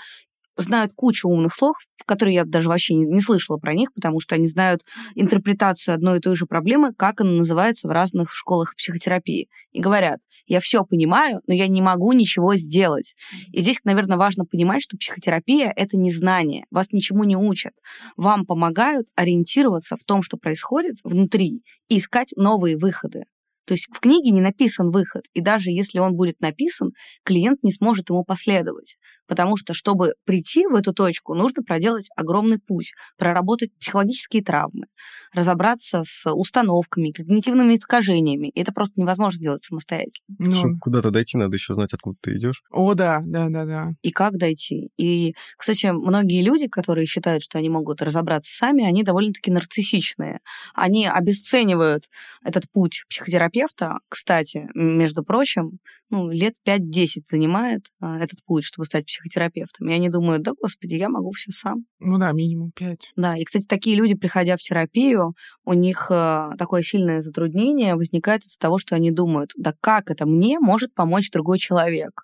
[0.57, 4.35] знают кучу умных слов, которые я даже вообще не, не слышала про них, потому что
[4.35, 4.83] они знают
[5.15, 9.49] интерпретацию одной и той же проблемы, как она называется в разных школах психотерапии.
[9.71, 13.15] И говорят, я все понимаю, но я не могу ничего сделать.
[13.51, 17.73] И здесь, наверное, важно понимать, что психотерапия— это не знание, вас ничему не учат.
[18.17, 23.23] Вам помогают ориентироваться в том, что происходит внутри, и искать новые выходы.
[23.65, 26.91] То есть в книге не написан выход, и даже если он будет написан,
[27.23, 28.97] клиент не сможет ему последовать.
[29.27, 34.87] Потому что, чтобы прийти в эту точку, нужно проделать огромный путь, проработать психологические травмы,
[35.33, 38.49] разобраться с установками, когнитивными искажениями.
[38.49, 40.35] И это просто невозможно сделать самостоятельно.
[40.39, 40.55] Ну...
[40.55, 42.63] Чтобы куда-то дойти, надо еще знать, откуда ты идешь.
[42.71, 43.91] О, да, да, да, да.
[44.01, 44.89] И как дойти.
[44.97, 50.39] И, кстати, многие люди, которые считают, что они могут разобраться сами, они довольно-таки нарциссичные.
[50.73, 52.09] Они обесценивают
[52.43, 53.99] этот путь психотерапевта.
[54.09, 59.89] Кстати, между прочим, ну, лет 5-10 занимает а, этот путь, чтобы стать психотерапевтом.
[59.89, 61.85] И они думают, да, господи, я могу все сам.
[61.99, 63.13] Ну да, минимум 5.
[63.15, 65.33] Да, и, кстати, такие люди, приходя в терапию,
[65.65, 70.25] у них а, такое сильное затруднение возникает из-за того, что они думают, да как это
[70.25, 72.23] мне может помочь другой человек?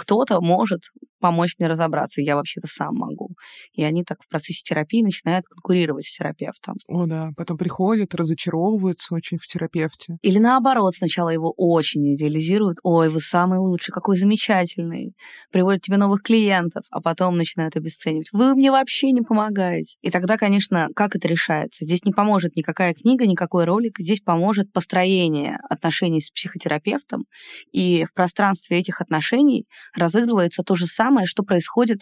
[0.00, 0.80] кто-то может
[1.20, 3.30] помочь мне разобраться, я вообще-то сам могу.
[3.72, 6.76] И они так в процессе терапии начинают конкурировать с терапевтом.
[6.88, 7.30] О, да.
[7.36, 10.16] Потом приходят, разочаровываются очень в терапевте.
[10.22, 12.78] Или наоборот, сначала его очень идеализируют.
[12.82, 15.14] Ой, вы самый лучший, какой замечательный.
[15.52, 18.28] Приводят тебе новых клиентов, а потом начинают обесценивать.
[18.32, 19.96] Вы мне вообще не помогаете.
[20.00, 21.84] И тогда, конечно, как это решается?
[21.84, 23.98] Здесь не поможет никакая книга, никакой ролик.
[23.98, 27.24] Здесь поможет построение отношений с психотерапевтом.
[27.72, 32.00] И в пространстве этих отношений разыгрывается то же самое, что происходит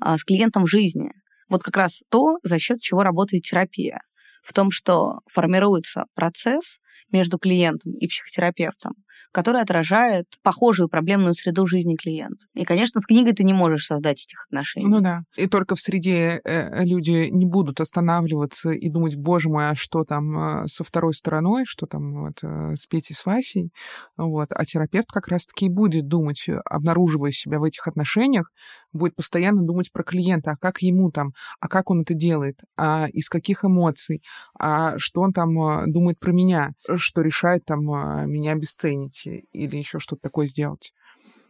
[0.00, 1.10] а, с клиентом в жизни.
[1.48, 4.00] Вот как раз то, за счет чего работает терапия.
[4.42, 6.78] В том, что формируется процесс
[7.10, 8.94] между клиентом и психотерапевтом,
[9.36, 12.46] который отражает похожую проблемную среду жизни клиента.
[12.54, 14.88] И, конечно, с книгой ты не можешь создать этих отношений.
[14.88, 15.24] Ну да.
[15.36, 20.04] И только в среде э, люди не будут останавливаться и думать, боже мой, а что
[20.04, 23.72] там э, со второй стороной, что там вот, э, с Петей, с Васей.
[24.16, 24.48] Вот.
[24.52, 28.50] А терапевт как раз-таки и будет думать, обнаруживая себя в этих отношениях,
[28.94, 33.06] будет постоянно думать про клиента, а как ему там, а как он это делает, а
[33.12, 34.22] из каких эмоций,
[34.58, 35.52] а что он там
[35.92, 40.92] думает про меня, что решает там меня обесценить или еще что-то такое сделать.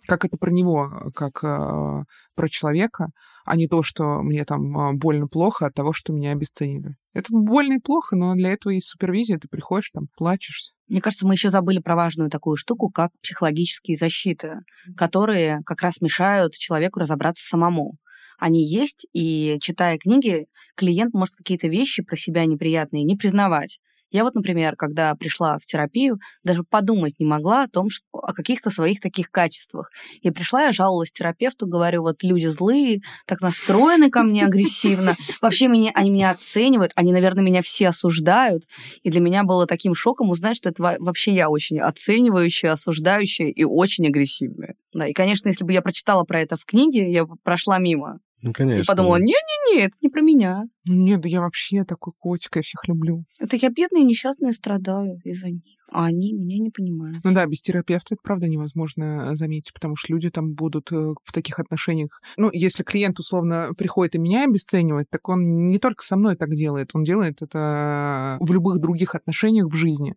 [0.07, 3.09] Как это про него, как э, про человека,
[3.45, 6.97] а не то, что мне там а, больно плохо от того, что меня обесценили.
[7.13, 10.75] Это больно и плохо, но для этого есть супервизия, ты приходишь там, плачешься.
[10.89, 14.61] Мне кажется, мы еще забыли про важную такую штуку, как психологические защиты,
[14.97, 17.99] которые как раз мешают человеку разобраться самому
[18.39, 23.81] они есть, и читая книги, клиент может какие-то вещи про себя неприятные не признавать.
[24.17, 28.33] Я вот, например, когда пришла в терапию, даже подумать не могла о том, что, о
[28.33, 29.91] каких-то своих таких качествах.
[30.23, 35.15] И пришла, я жаловалась терапевту, говорю, вот люди злые, так настроены ко мне агрессивно.
[35.43, 38.65] Вообще меня, они меня оценивают, они, наверное, меня все осуждают.
[39.03, 43.65] И для меня было таким шоком узнать, что это вообще я очень оценивающая, осуждающая и
[43.65, 44.77] очень агрессивная.
[44.95, 48.21] Да, и, конечно, если бы я прочитала про это в книге, я бы прошла мимо.
[48.43, 48.83] Ну, конечно.
[48.83, 50.65] И подумала, не-не-не, это не про меня.
[50.85, 53.25] Нет, да я вообще такой котик, я всех люблю.
[53.41, 57.23] Это я бедная и несчастная страдаю из-за них а они меня не понимают.
[57.23, 61.15] Ну да, без терапевта это правда невозможно э, заметить, потому что люди там будут э,
[61.23, 62.21] в таких отношениях.
[62.37, 66.51] Ну, если клиент условно приходит и меня обесценивает, так он не только со мной так
[66.55, 70.17] делает, он делает это в любых других отношениях в жизни.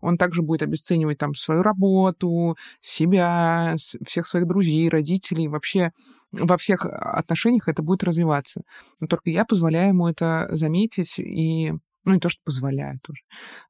[0.00, 5.92] Он также будет обесценивать там свою работу, себя, всех своих друзей, родителей, вообще
[6.32, 8.62] во всех отношениях это будет развиваться.
[9.00, 11.72] Но только я позволяю ему это заметить и
[12.04, 13.22] ну, не то, что позволяю тоже,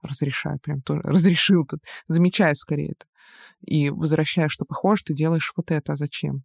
[0.02, 3.06] разрешаю, прям тоже, разрешил тут, замечаю скорее это.
[3.60, 6.44] И возвращая, что похоже, ты делаешь вот это, а зачем?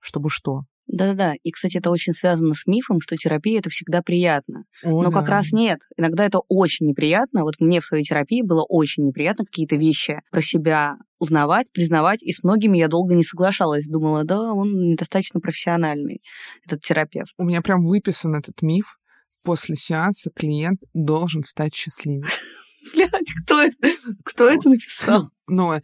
[0.00, 0.62] Чтобы что?
[0.88, 1.34] Да-да-да.
[1.42, 4.64] И, кстати, это очень связано с мифом, что терапия это всегда приятно.
[4.82, 5.20] О, Но да.
[5.20, 5.80] как раз нет.
[5.96, 7.42] Иногда это очень неприятно.
[7.44, 12.32] Вот мне в своей терапии было очень неприятно какие-то вещи про себя узнавать, признавать, и
[12.32, 13.86] с многими я долго не соглашалась.
[13.86, 16.20] Думала, да, он недостаточно профессиональный,
[16.66, 17.32] этот терапевт.
[17.38, 18.98] У меня прям выписан этот миф,
[19.42, 22.24] после сеанса клиент должен стать счастливее.
[22.92, 23.10] Блядь,
[23.44, 23.88] кто это,
[24.24, 25.30] кто это написал?
[25.48, 25.80] Ну, э,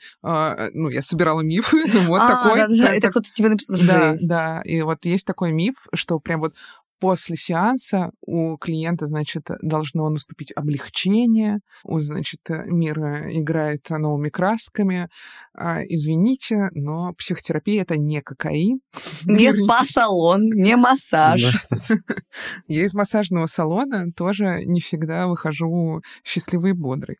[0.72, 2.58] ну, я собирала мифы, вот а, такой.
[2.58, 3.76] Да, да, это кто-то тебе написал.
[3.80, 6.54] Да, да, и вот есть такой миф, что прям вот
[6.98, 15.08] после сеанса у клиента, значит, должно наступить облегчение, он, значит, мир играет новыми красками.
[15.54, 18.80] А, извините, но психотерапия— это не кокаин.
[19.26, 21.40] Не спа-салон, не массаж.
[22.68, 27.18] Я из массажного салона тоже не всегда выхожу счастливый и бодрый.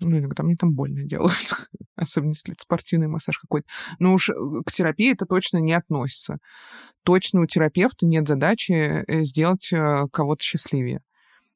[0.00, 1.52] Ну, иногда мне там больно делают.
[1.96, 3.66] Особенно если это спортивный массаж какой-то.
[3.98, 4.34] Но уж э,
[4.64, 6.38] к терапии это точно не относится.
[7.04, 11.00] Точно у терапевта нет задачи э, сделать э, кого-то счастливее.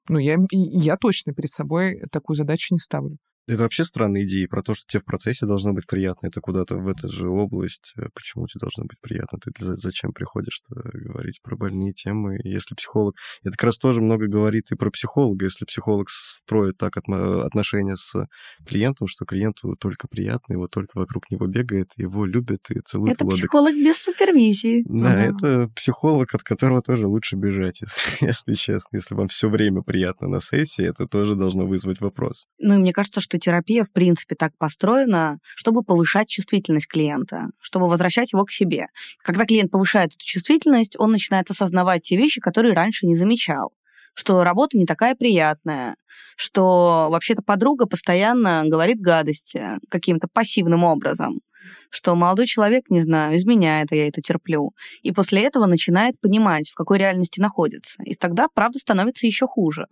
[0.08, 3.18] Ну, я, я точно перед собой такую задачу не ставлю.
[3.48, 6.28] Это вообще странная идея про то, что тебе в процессе должно быть приятно.
[6.28, 7.92] Это куда-то в эту же область.
[8.14, 9.38] Почему тебе должно быть приятно?
[9.40, 12.38] Ты зачем приходишь говорить про больные темы?
[12.44, 13.16] Если психолог...
[13.42, 15.44] Это как раз тоже много говорит и про психолога.
[15.44, 16.08] Если психолог
[16.44, 18.26] строит так отношения с
[18.66, 23.26] клиентом, что клиенту только приятно, его только вокруг него бегает, его любят и целуют Это
[23.26, 24.84] психолог без супервизии.
[24.86, 25.20] Да, ага.
[25.20, 28.96] это психолог, от которого тоже лучше бежать, если, если честно.
[28.96, 32.46] Если вам все время приятно на сессии, это тоже должно вызвать вопрос.
[32.58, 37.88] Ну и мне кажется, что терапия, в принципе, так построена, чтобы повышать чувствительность клиента, чтобы
[37.88, 38.86] возвращать его к себе.
[39.22, 43.72] Когда клиент повышает эту чувствительность, он начинает осознавать те вещи, которые раньше не замечал
[44.14, 45.96] что работа не такая приятная,
[46.36, 51.40] что вообще-то подруга постоянно говорит гадости каким-то пассивным образом,
[51.90, 54.72] что молодой человек, не знаю, изменяет, а я это терплю.
[55.02, 58.02] И после этого начинает понимать, в какой реальности находится.
[58.02, 59.86] И тогда правда становится еще хуже.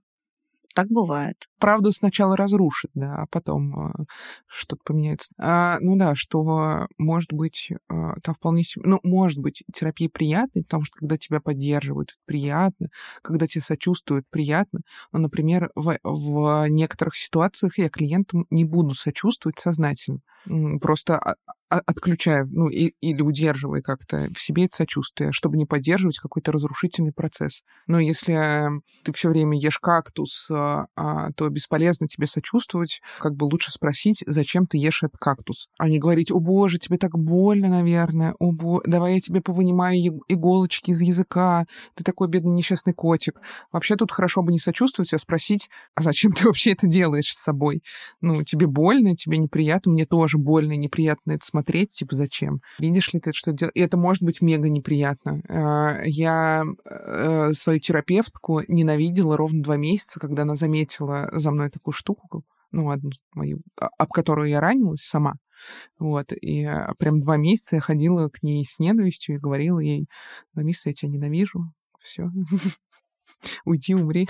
[0.74, 1.49] так бывает.
[1.60, 4.04] Правда сначала разрушит, да, а потом э,
[4.46, 5.32] что-то поменяется.
[5.38, 7.76] А, ну да, что может быть э,
[8.22, 8.84] там вполне себе...
[8.86, 12.88] Ну, может быть, терапия приятной, потому что когда тебя поддерживают, приятно,
[13.22, 14.80] когда тебе сочувствуют, приятно.
[15.12, 20.20] Но, например, в, в некоторых ситуациях я клиентам не буду сочувствовать сознательно.
[20.80, 21.36] Просто
[21.68, 27.12] отключая, ну, и, или удерживая как-то в себе это сочувствие, чтобы не поддерживать какой-то разрушительный
[27.12, 27.62] процесс.
[27.86, 28.70] Но если
[29.04, 33.00] ты все время ешь кактус, а, а, то бесполезно тебе сочувствовать.
[33.18, 36.98] Как бы лучше спросить, зачем ты ешь этот кактус, а не говорить, о боже, тебе
[36.98, 38.80] так больно, наверное, о бо...
[38.84, 43.40] давай я тебе повынимаю иголочки из языка, ты такой бедный несчастный котик.
[43.72, 47.42] Вообще тут хорошо бы не сочувствовать, а спросить, а зачем ты вообще это делаешь с
[47.42, 47.82] собой?
[48.20, 52.60] Ну, тебе больно, тебе неприятно, мне тоже больно и неприятно это смотреть типа, зачем?
[52.78, 53.74] Видишь ли ты, что делать?
[53.76, 55.42] И это может быть мега неприятно.
[55.48, 61.92] А, я э, свою терапевтку ненавидела ровно два месяца, когда она заметила за мной такую
[61.92, 65.34] штуку, ну, одну мою, а, об которую я ранилась сама.
[65.98, 70.06] Вот, и а, прям два месяца я ходила к ней с ненавистью и говорила ей,
[70.54, 72.30] два месяца я тебя ненавижу, все,
[73.64, 74.28] уйди, умри.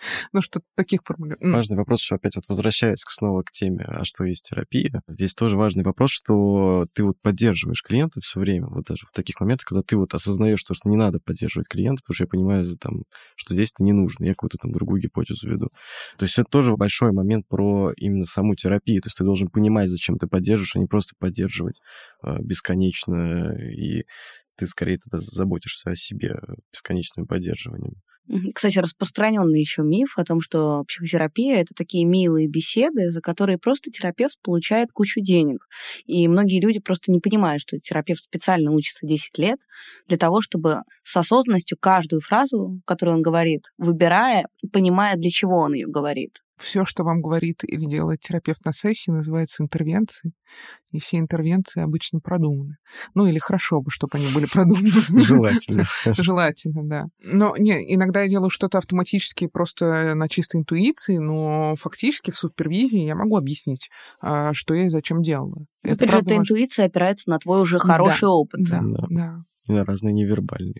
[0.32, 1.54] Ну, что таких формулировок.
[1.54, 5.56] Важный вопрос, что опять вот возвращаясь снова к теме, а что есть терапия, здесь тоже
[5.56, 9.82] важный вопрос, что ты вот поддерживаешь клиента все время, вот даже в таких моментах, когда
[9.82, 13.02] ты вот осознаешь то, что не надо поддерживать клиента, потому что я понимаю, там,
[13.36, 15.70] что здесь это не нужно, я какую-то там другую гипотезу веду.
[16.18, 19.90] То есть это тоже большой момент про именно саму терапию, то есть ты должен понимать,
[19.90, 21.80] зачем ты поддерживаешь, а не просто поддерживать
[22.22, 24.04] э, бесконечно, и
[24.56, 26.38] ты скорее тогда заботишься о себе
[26.72, 27.94] бесконечным поддерживанием.
[28.54, 33.90] Кстати, распространенный еще миф о том, что психотерапия это такие милые беседы, за которые просто
[33.90, 35.66] терапевт получает кучу денег.
[36.06, 39.58] И многие люди просто не понимают, что терапевт специально учится 10 лет
[40.06, 45.74] для того, чтобы с осознанностью каждую фразу, которую он говорит, выбирая понимая, для чего он
[45.74, 50.34] ее говорит все, что вам говорит или делает терапевт на сессии, называется интервенцией.
[50.92, 52.76] И все интервенции обычно продуманы.
[53.14, 54.90] Ну, или хорошо бы, чтобы они были продуманы.
[55.24, 55.84] Желательно.
[56.06, 57.04] Желательно, да.
[57.22, 63.04] Но не, иногда я делаю что-то автоматически просто на чистой интуиции, но фактически в супервизии
[63.04, 63.88] я могу объяснить,
[64.20, 65.64] а, что я и зачем делала.
[65.82, 68.60] Опять же, эта интуиция опирается на твой уже хороший опыт.
[68.64, 70.74] Да, да и на разные невербальные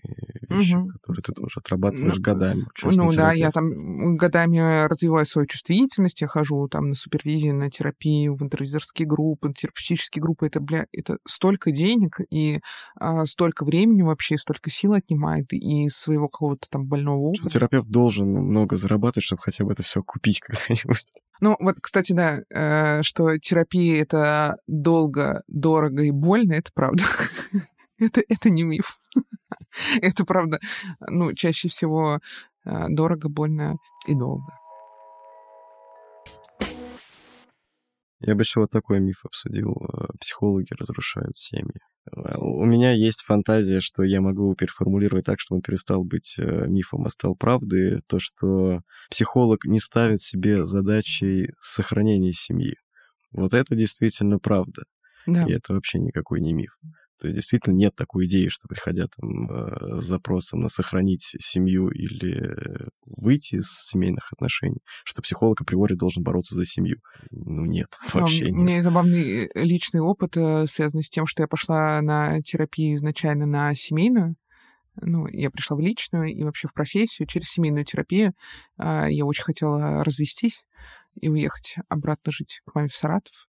[0.57, 0.89] вещи, угу.
[0.89, 2.63] которые ты тоже отрабатываешь ну, годами.
[2.83, 8.35] Ну да, я там годами развиваю свою чувствительность, я хожу там на супервизию, на терапию,
[8.35, 10.47] в интервизорские группы, терапевтические группы.
[10.47, 12.61] Это, бля, это столько денег и
[12.99, 17.49] а, столько времени вообще, столько сил отнимает и своего какого-то там больного опыта.
[17.49, 21.05] Терапевт должен много зарабатывать, чтобы хотя бы это все купить когда-нибудь.
[21.41, 27.03] Ну, вот, кстати, да, э, что терапия— это долго, дорого и больно, это правда.
[28.03, 28.99] Это, это не миф.
[30.01, 30.59] это правда,
[31.07, 32.19] ну, чаще всего
[32.65, 34.53] э, дорого, больно и долго.
[38.23, 39.71] Я бы еще вот такой миф обсудил.
[39.71, 41.73] Э, психологи разрушают семьи.
[42.15, 47.05] Э, у меня есть фантазия, что я могу переформулировать так, чтобы он перестал быть мифом,
[47.05, 48.01] а стал правдой.
[48.07, 52.75] То, что психолог не ставит себе задачей сохранения семьи.
[53.31, 54.83] Вот это действительно правда.
[55.25, 55.45] Да.
[55.45, 56.77] И это вообще никакой не миф.
[57.23, 63.55] Действительно нет такой идеи, что приходя там э, с запросом на сохранить семью или выйти
[63.55, 66.97] из семейных отношений, что психолог априори должен бороться за семью.
[67.31, 68.53] Ну нет, вообще нет.
[68.53, 72.41] У меня есть забавный э, личный опыт, э, связанный с тем, что я пошла на
[72.41, 74.35] терапию изначально на семейную,
[74.99, 78.33] ну, я пришла в личную и вообще в профессию через семейную терапию.
[78.77, 80.65] А, я очень хотела развестись
[81.19, 83.47] и уехать обратно жить к маме в Саратов.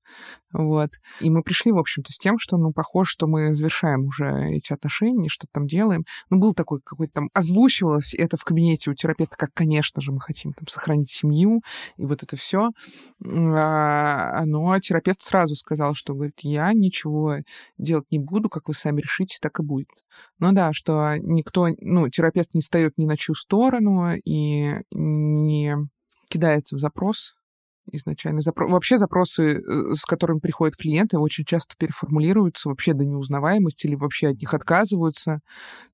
[0.53, 0.91] Вот.
[1.21, 4.73] И мы пришли, в общем-то, с тем, что, ну, похоже, что мы завершаем уже эти
[4.73, 6.05] отношения, что там делаем.
[6.29, 7.31] Ну, был такой какой-то там...
[7.33, 11.63] Озвучивалось это в кабинете у терапевта, как, конечно же, мы хотим там сохранить семью
[11.97, 12.71] и вот это все.
[13.25, 17.37] А, но терапевт сразу сказал, что, говорит, я ничего
[17.79, 19.89] делать не буду, как вы сами решите, так и будет.
[20.39, 25.77] Ну да, что никто, ну, терапевт не встает ни на чью сторону и не
[26.29, 27.35] кидается в запрос
[27.91, 28.41] изначально.
[28.41, 28.69] Запро...
[28.69, 34.29] Вообще запросы, э, с которыми приходят клиенты, очень часто переформулируются вообще до неузнаваемости или вообще
[34.29, 35.41] от них отказываются.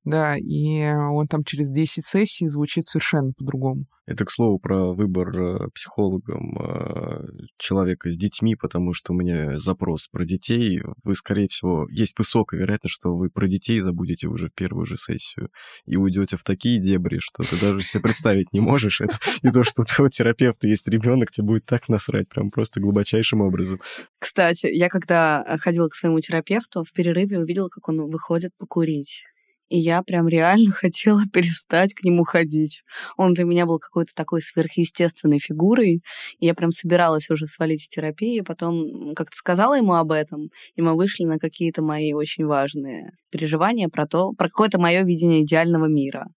[0.05, 3.87] Да, и он там через 10 сессий звучит совершенно по-другому.
[4.09, 7.27] Это, к слову, про выбор э, психологом э,
[7.59, 10.81] человека с детьми, потому что у меня запрос про детей.
[11.05, 14.97] Вы, скорее всего, есть высокая вероятность, что вы про детей забудете уже в первую же
[14.97, 15.51] сессию
[15.85, 19.03] и уйдете в такие дебри, что ты даже себе представить не можешь.
[19.03, 22.81] Это не то, что у твоего терапевта есть ребенок, тебе будет так насрать, прям просто
[22.81, 23.79] глубочайшим образом.
[24.19, 29.25] Кстати, я когда ходила к своему терапевту, в перерыве увидела, как он выходит покурить.
[29.69, 32.83] И я прям реально хотела перестать к нему ходить.
[33.17, 36.03] Он для меня был какой-то такой сверхъестественной фигурой.
[36.39, 38.41] И я прям собиралась уже свалить с терапии.
[38.41, 43.89] Потом как-то сказала ему об этом, и мы вышли на какие-то мои очень важные переживания
[43.89, 46.29] про то, про какое-то мое видение идеального мира,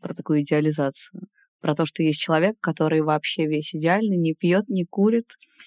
[0.00, 1.28] про такую идеализацию
[1.62, 5.24] про то, что есть человек, который вообще весь идеальный, не пьет, не курит.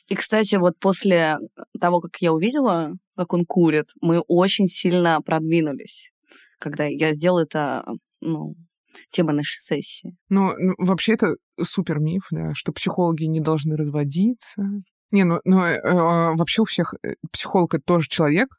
[0.07, 1.39] И, кстати, вот после
[1.77, 6.09] того, как я увидела, как он курит, мы очень сильно продвинулись
[6.59, 7.85] когда я сделала это,
[8.21, 8.55] ну,
[9.11, 10.15] тема нашей сессии.
[10.29, 14.63] Ну, ну вообще это супер миф, да, что психологи не должны разводиться.
[15.11, 18.49] Не, ну, ну э, а, вообще у всех э, психолог это тоже человек,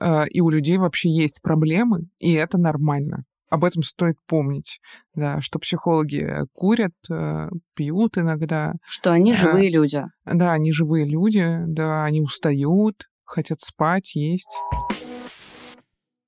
[0.00, 3.24] э, и у людей вообще есть проблемы, и это нормально.
[3.50, 4.80] Об этом стоит помнить,
[5.14, 8.72] да, что психологи курят, э, пьют иногда.
[8.88, 10.02] Что они живые люди.
[10.24, 14.58] Да, они живые люди, да, они устают, хотят спать, есть.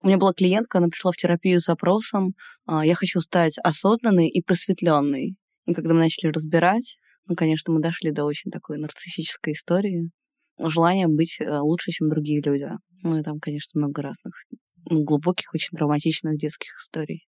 [0.07, 2.37] У меня была клиентка, она пришла в терапию с запросом
[2.69, 5.35] «Я хочу стать осознанной и просветленной».
[5.67, 10.13] И когда мы начали разбирать, ну, конечно, мы дошли до очень такой нарциссической истории,
[10.61, 12.69] желания быть э, лучше, чем другие люди.
[13.03, 14.33] Ну, и там, конечно, много разных
[14.89, 17.27] ну, глубоких, очень травматичных детских историй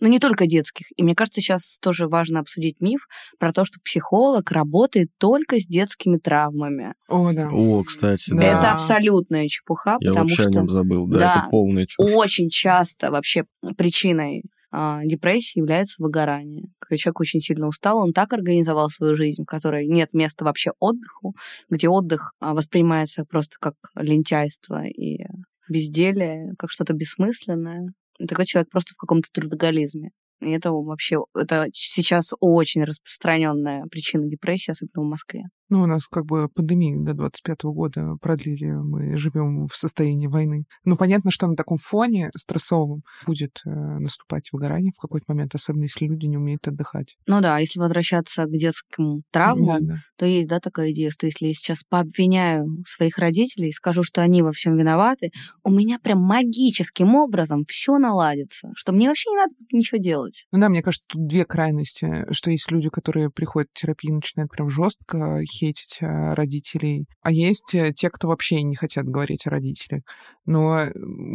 [0.00, 0.86] но ну, не только детских.
[0.96, 3.06] И мне кажется, сейчас тоже важно обсудить миф
[3.38, 6.94] про то, что психолог работает только с детскими травмами.
[7.08, 7.50] О, да.
[7.52, 8.42] О, кстати, да.
[8.42, 10.50] Это абсолютная чепуха, Я потому вообще что...
[10.50, 12.12] о нем забыл, да, да это полная чушь.
[12.14, 13.44] Очень часто вообще
[13.76, 16.68] причиной а, депрессии является выгорание.
[16.78, 20.72] Когда человек очень сильно устал, он так организовал свою жизнь, в которой нет места вообще
[20.78, 21.34] отдыху,
[21.70, 25.24] где отдых а, воспринимается просто как лентяйство и
[25.68, 27.92] безделие, как что-то бессмысленное
[28.26, 30.10] такой человек просто в каком-то трудоголизме.
[30.40, 35.44] И это вообще, это сейчас очень распространенная причина депрессии, особенно в Москве.
[35.70, 40.64] Ну, у нас как бы пандемию до 25 года продлили, мы живем в состоянии войны.
[40.84, 45.82] Ну, понятно, что на таком фоне стрессовом будет э, наступать выгорание в какой-то момент, особенно
[45.82, 47.16] если люди не умеют отдыхать.
[47.26, 50.00] Ну да, если возвращаться к детским травмам, да, да.
[50.16, 54.42] то есть, да, такая идея, что если я сейчас пообвиняю своих родителей, скажу, что они
[54.42, 55.30] во всем виноваты,
[55.64, 60.46] у меня прям магическим образом все наладится, что мне вообще не надо ничего делать.
[60.52, 64.16] Ну да, мне кажется, тут две крайности, что есть люди, которые приходят в терапию и
[64.16, 69.46] начинают прям жестко хейтить э, родителей, а есть э, те, кто вообще не хотят говорить
[69.46, 70.02] о родителях.
[70.46, 70.86] Но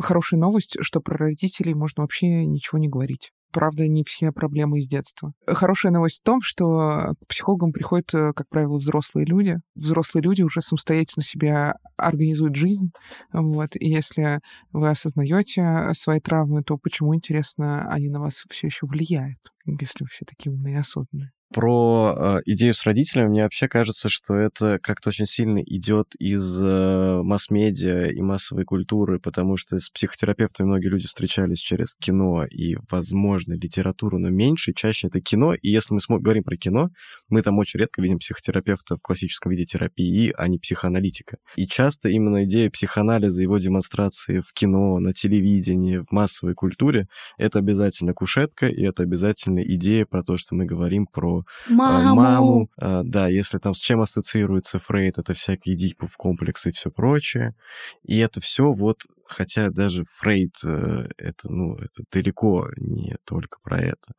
[0.01, 3.31] хорошая новость, что про родителей можно вообще ничего не говорить.
[3.53, 5.31] Правда, не все проблемы из детства.
[5.45, 9.57] Хорошая новость в том, что к психологам приходят, э, как правило, взрослые люди.
[9.75, 12.91] Взрослые люди уже самостоятельно себя организуют жизнь.
[13.31, 13.75] Вот.
[13.75, 14.39] И если
[14.71, 20.07] вы осознаете свои травмы, то почему, интересно, они на вас все еще влияют, если вы
[20.09, 21.31] все такие умные и осознанные?
[21.53, 26.59] Про э, идею с родителями, мне вообще кажется, что это как-то очень сильно идет из
[26.61, 32.75] э, масс-медиа и массовой культуры, потому что с психотерапевтами многие люди встречались через кино и,
[32.89, 35.53] возможно, литературу, но меньше, чаще это кино.
[35.53, 36.89] И если мы говорим про кино,
[37.29, 41.37] мы там очень редко видим психотерапевта в классическом виде терапии, а не психоаналитика.
[41.55, 47.59] И часто именно идея психоанализа, его демонстрации в кино, на телевидении, в массовой культуре, это
[47.59, 52.15] обязательно кушетка, и это обязательно идея про то, что мы говорим про маму.
[52.15, 52.69] маму.
[52.77, 57.55] А, да, если там с чем ассоциируется Фрейд, это всякие Эдипов комплексы и все прочее.
[58.03, 63.79] И это все вот, хотя даже Фрейд, э, это, ну, это далеко не только про
[63.79, 64.13] это.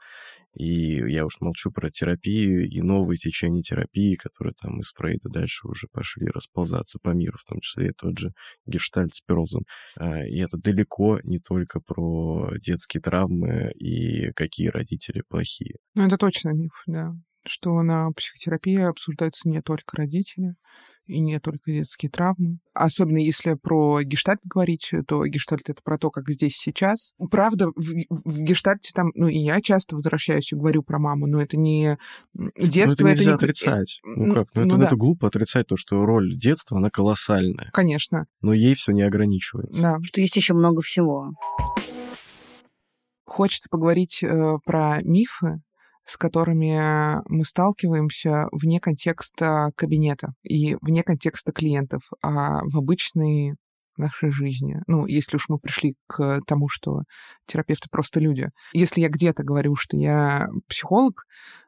[0.55, 5.67] И я уж молчу про терапию и новые течения терапии, которые там из Фрейда дальше
[5.69, 8.33] уже пошли расползаться по миру, в том числе и тот же
[8.67, 9.65] гештальт с Перлзом.
[9.97, 15.77] А, и это далеко не только про детские травмы и какие родители плохие.
[15.95, 17.13] Ну, это точно миф, да.
[17.47, 20.57] Что на психотерапии обсуждаются не только родители,
[21.07, 22.59] и не только детские травмы.
[22.73, 27.13] Особенно если про гештальт говорить, то гештальт— это про то, как здесь сейчас.
[27.31, 31.41] Правда, в, в гештальте там, ну, и я часто возвращаюсь и говорю про маму, но
[31.41, 31.99] это не
[32.57, 33.05] детство.
[33.05, 33.51] Но это нельзя это не...
[33.51, 34.01] отрицать.
[34.05, 34.87] Ну как, ну, ну, это, да.
[34.87, 37.71] это глупо отрицать то, что роль детства, она колоссальная.
[37.73, 38.27] Конечно.
[38.41, 39.81] Но ей все не ограничивается.
[39.81, 39.99] Да.
[40.03, 41.33] Что есть еще много всего.
[43.27, 45.63] Хочется поговорить э, про мифы,
[46.05, 53.55] с которыми мы сталкиваемся вне контекста кабинета и вне контекста клиентов, а в обычной
[53.97, 54.81] нашей жизни.
[54.87, 57.03] Ну, если уж мы пришли к тому, что
[57.47, 58.49] терапевты просто люди.
[58.73, 61.25] Если я где-то говорю, что я психолог,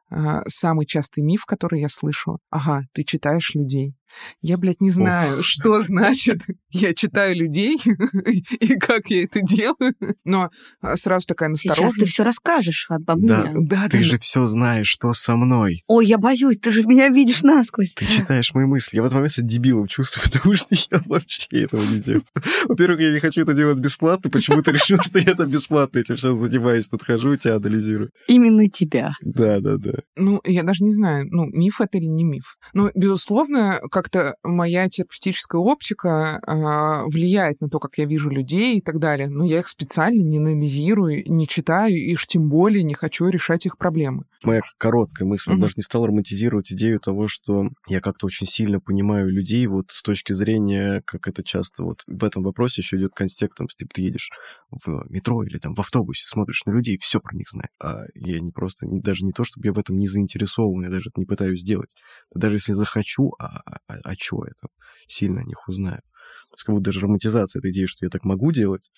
[0.09, 3.95] а, самый частый миф, который я слышу, ага, ты читаешь людей.
[4.41, 7.77] Я, блядь, не знаю, что значит я читаю людей
[8.59, 9.93] и как я это делаю.
[10.25, 10.49] Но
[10.81, 11.95] а, сразу такая настороженность.
[11.95, 13.27] Сейчас ты все расскажешь обо мне.
[13.27, 15.83] Да, да ты же все знаешь, что со мной.
[15.87, 17.93] Ой, я боюсь, ты же меня видишь насквозь.
[17.93, 18.97] Ты читаешь мои мысли.
[18.97, 22.23] Я в этот момент себя дебилом чувствую, потому что я вообще этого не делаю.
[22.65, 24.29] Во-первых, я не хочу это делать бесплатно.
[24.29, 26.87] Почему ты решил, что я это бесплатно этим сейчас занимаюсь?
[26.87, 28.11] Тут хожу, тебя анализирую.
[28.27, 29.13] Именно тебя.
[29.21, 29.93] Да, да, да.
[30.15, 32.57] Ну, я даже не знаю, ну, миф это или не миф.
[32.73, 38.81] Но, безусловно, как-то моя терапевтическая оптика э, влияет на то, как я вижу людей и
[38.81, 39.27] так далее.
[39.27, 43.65] Но я их специально не анализирую, не читаю, и уж тем более не хочу решать
[43.65, 44.25] их проблемы.
[44.43, 45.59] Моя короткая мысль, mm-hmm.
[45.59, 50.03] даже не стал романтизировать идею того, что я как-то очень сильно понимаю людей вот с
[50.03, 54.01] точки зрения, как это часто вот в этом вопросе еще идет контекст, там, типа ты
[54.01, 54.29] едешь
[54.69, 57.71] в метро или там в автобусе, смотришь на людей, все про них знаешь.
[57.81, 60.89] А я не просто, не, даже не то, чтобы я в этом не заинтересован, я
[60.89, 61.95] даже это не пытаюсь сделать.
[62.33, 64.69] Даже если захочу, а, а, а, а чего я там
[65.07, 66.01] сильно о них узнаю?
[66.49, 68.91] То есть как будто даже романтизация этой идеи, что я так могу делать,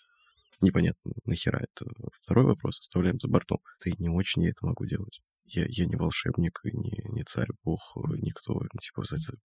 [0.61, 1.89] непонятно, нахера это.
[2.21, 3.59] Второй вопрос оставляем за бортом.
[3.83, 5.21] Да и не очень я это могу делать
[5.51, 7.79] я, я не волшебник, не, не царь, бог,
[8.21, 8.53] никто.
[8.53, 9.03] Ну, типа,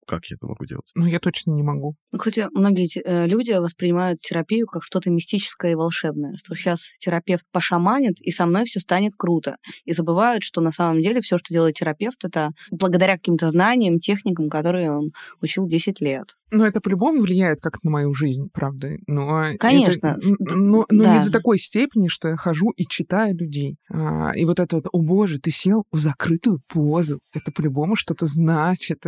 [0.06, 0.90] как я это могу делать?
[0.96, 1.96] Ну, я точно не могу.
[2.12, 7.46] Ну, кстати, многие э, люди воспринимают терапию как что-то мистическое и волшебное, что сейчас терапевт
[7.52, 9.58] пошаманит, и со мной все станет круто.
[9.86, 14.50] И забывают, что на самом деле все, что делает терапевт, это благодаря каким-то знаниям, техникам,
[14.50, 16.36] которые он учил 10 лет.
[16.52, 18.94] Ну, это по-любому влияет как на мою жизнь, правда.
[19.06, 20.18] Но Конечно.
[20.18, 21.18] Это, но но да.
[21.18, 23.78] не до такой степени, что я хожу и читаю людей.
[23.92, 27.20] А, и вот это вот, о боже, ты сел в закрытую позу.
[27.34, 29.04] Это по-любому что-то значит.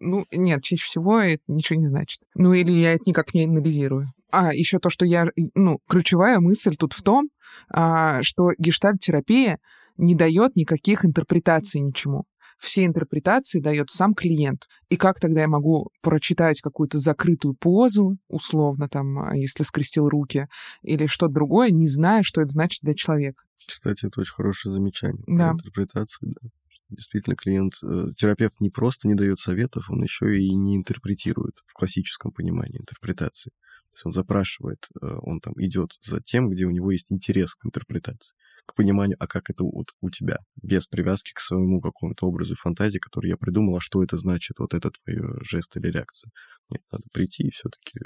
[0.00, 2.20] Ну, нет, чаще всего это ничего не значит.
[2.34, 4.08] Ну, или я это никак не анализирую.
[4.30, 5.26] А, еще то, что я...
[5.54, 7.28] Ну, ключевая мысль тут в том,
[7.72, 9.58] а, что гештальт-терапия
[9.96, 12.24] не дает никаких интерпретаций ничему
[12.60, 14.66] все интерпретации дает сам клиент.
[14.90, 20.46] И как тогда я могу прочитать какую-то закрытую позу, условно, там, а, если скрестил руки,
[20.82, 23.44] или что-то другое, не зная, что это значит для человека?
[23.70, 25.22] Кстати, это очень хорошее замечание.
[25.26, 25.52] Да.
[25.52, 26.48] Интерпретация, да.
[26.88, 31.72] Действительно, клиент, э, терапевт не просто не дает советов, он еще и не интерпретирует в
[31.72, 33.50] классическом понимании интерпретации.
[33.50, 37.54] То есть он запрашивает, э, он там идет за тем, где у него есть интерес
[37.54, 38.34] к интерпретации,
[38.66, 42.98] к пониманию, а как это вот у тебя, без привязки к своему какому-то образу фантазии,
[42.98, 46.32] который я придумал, а что это значит, вот это твой жест или реакция.
[46.70, 48.00] Нет, надо прийти и все-таки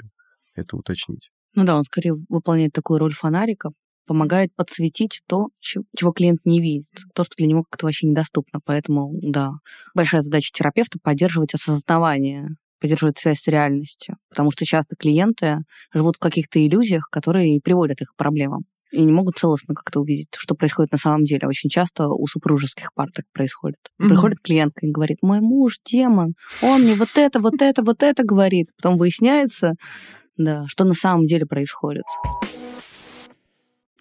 [0.53, 1.31] это уточнить.
[1.55, 3.71] Ну да, он скорее выполняет такую роль фонарика,
[4.05, 8.59] помогает подсветить то, чего клиент не видит, то, что для него как-то вообще недоступно.
[8.63, 9.51] Поэтому, да,
[9.93, 12.49] большая задача терапевта— поддерживать осознавание,
[12.79, 14.17] поддерживать связь с реальностью.
[14.29, 15.59] Потому что часто клиенты
[15.93, 19.99] живут в каких-то иллюзиях, которые и приводят их к проблемам и не могут целостно как-то
[19.99, 21.47] увидеть, что происходит на самом деле.
[21.47, 23.79] Очень часто у супружеских пар так происходит.
[23.99, 24.07] Mm-hmm.
[24.07, 28.23] Приходит клиентка и говорит, мой муж демон, он мне вот это, вот это, вот это
[28.23, 28.69] говорит.
[28.77, 29.73] Потом выясняется,
[30.37, 32.05] да, что на самом деле происходит.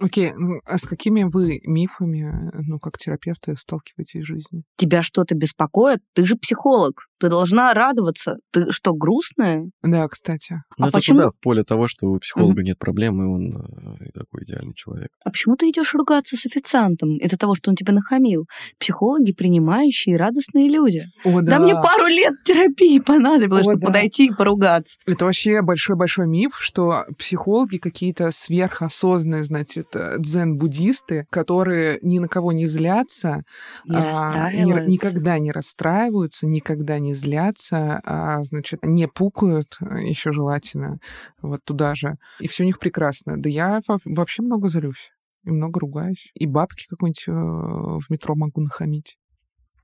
[0.01, 4.65] Окей, ну, а с какими вы мифами, ну, как терапевты, сталкиваетесь в жизни?
[4.77, 6.01] Тебя что-то беспокоит?
[6.15, 7.09] Ты же психолог.
[7.25, 8.37] Ты должна радоваться.
[8.53, 9.71] Ты что, грустная?
[9.83, 10.61] Да, кстати.
[10.77, 11.21] Ну, а это почему?
[11.21, 12.65] туда, в поле того, что у психолога mm-hmm.
[12.65, 13.57] нет проблем, и он
[13.99, 15.09] э, такой идеальный человек.
[15.25, 18.47] А почему ты идешь ругаться с официантом из-за того, что он тебя нахамил?
[18.79, 21.05] Психологи принимающие радостные люди.
[21.25, 21.53] О, да.
[21.53, 23.87] да мне пару лет терапии понадобилось, О, чтобы да.
[23.87, 24.99] подойти и поругаться.
[25.07, 32.67] Это вообще большой-большой миф, что психологи какие-то сверхосознанные, значит, дзен-буддисты, которые ни на кого не
[32.67, 33.45] злятся,
[33.87, 40.99] не а, не, никогда не расстраиваются, никогда не злятся, а, значит, не пукают, еще желательно,
[41.41, 42.17] вот туда же.
[42.41, 43.41] И все у них прекрасно.
[43.41, 45.11] Да я вообще много злюсь
[45.45, 46.31] и много ругаюсь.
[46.35, 49.19] И бабки какой-нибудь э, в метро могу нахамить.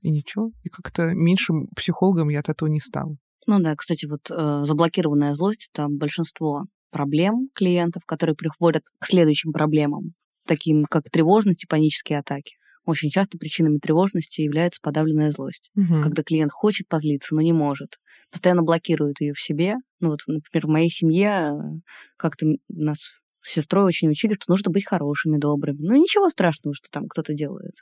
[0.01, 0.51] И ничего.
[0.63, 3.15] И как-то меньшим психологом я от этого не стала.
[3.47, 9.51] Ну да, кстати, вот э, заблокированная злость— это большинство проблем клиентов, которые приходят к следующим
[9.51, 10.13] проблемам,
[10.45, 12.55] таким как тревожность и панические атаки.
[12.85, 16.01] Очень часто причинами тревожности является подавленная злость, угу.
[16.03, 17.99] когда клиент хочет позлиться, но не может,
[18.31, 19.75] постоянно блокирует ее в себе.
[19.99, 21.79] Ну вот, например, в моей семье э,
[22.17, 23.11] как-то нас
[23.43, 25.79] с сестрой очень учили, что нужно быть хорошими, добрыми.
[25.79, 27.73] Ну, ничего страшного, что там кто-то делает.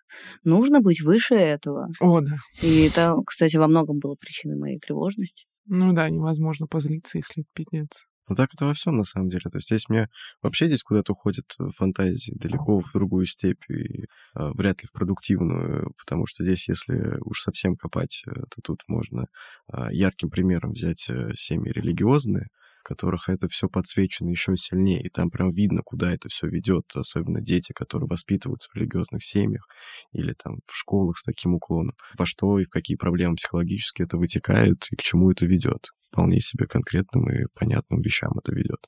[0.43, 1.87] Нужно быть выше этого.
[1.99, 2.37] О, да.
[2.61, 5.47] И это, кстати, во многом было причиной моей тревожности.
[5.65, 8.05] Ну да, невозможно позлиться, если это пиздец.
[8.29, 9.43] Ну так это во всем на самом деле.
[9.51, 10.07] То есть здесь мне
[10.43, 14.05] вообще здесь куда-то уходит фантазии далеко в другую степь и
[14.35, 18.83] а, вряд ли в продуктивную, потому что здесь, если уж совсем копать, э, то тут
[18.87, 19.25] можно
[19.67, 22.49] а, ярким примером взять э, семьи религиозные,
[22.79, 26.85] в которых это все подсвечено еще сильнее, и там прям видно, куда это все ведет,
[26.95, 29.67] особенно дети, которые воспитываются в религиозных семьях
[30.11, 34.17] или там в школах с таким уклоном, во что и в какие проблемы психологически это
[34.17, 35.87] вытекает и к чему это ведет.
[36.11, 38.87] Вполне себе конкретным и понятным вещам это ведет.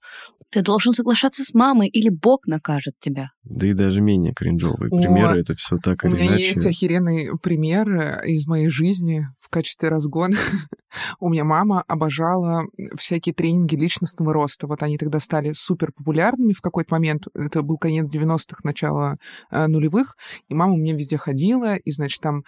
[0.50, 3.30] Ты должен соглашаться с мамой, или Бог накажет тебя.
[3.44, 6.48] Да и даже менее кринжовые примеры, это все так У или меня иначе.
[6.48, 10.36] есть охеренный пример э, из моей жизни в качестве разгона.
[11.20, 12.66] У меня мама обожала
[12.96, 14.68] всякие тренинги личностного роста.
[14.68, 17.28] Вот они тогда стали супер популярными в какой-то момент.
[17.34, 19.18] Это был конец 90-х, начало
[19.50, 20.16] э, нулевых.
[20.50, 22.44] И мама у меня везде ходила, и, значит, там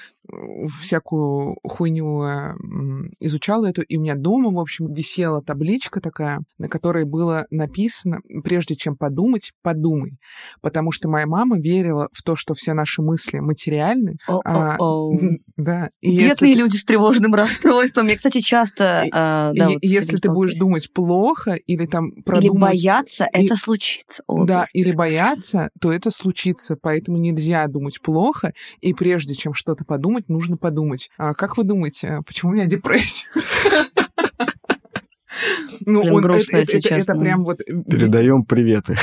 [0.79, 2.53] всякую хуйню э,
[3.19, 3.81] изучала эту.
[3.81, 8.95] И у меня дома, в общем, висела табличка такая, на которой было написано, прежде чем
[8.95, 10.19] подумать, подумай.
[10.61, 14.17] Потому что моя мама верила в то, что все наши мысли материальны.
[14.27, 15.13] А, О-о-о.
[15.55, 15.89] Да.
[16.01, 18.07] И если Бедные люди с тревожным расстройством.
[18.07, 19.03] Я, кстати, часто...
[19.05, 22.71] И- а, И да, вот если ты будешь думать плохо или там Или продумать...
[22.71, 24.23] бояться, и- это случится.
[24.27, 24.81] О, Да, Господи.
[24.81, 26.75] или бояться, то это случится.
[26.81, 31.09] Поэтому нельзя думать плохо, и прежде чем что-то подумать, нужно подумать.
[31.17, 33.29] А как вы думаете, почему у меня депрессия?
[35.85, 37.57] Ну, Блин, он- грустно, это, это- это прям вот...
[37.57, 38.95] Передаем приветы.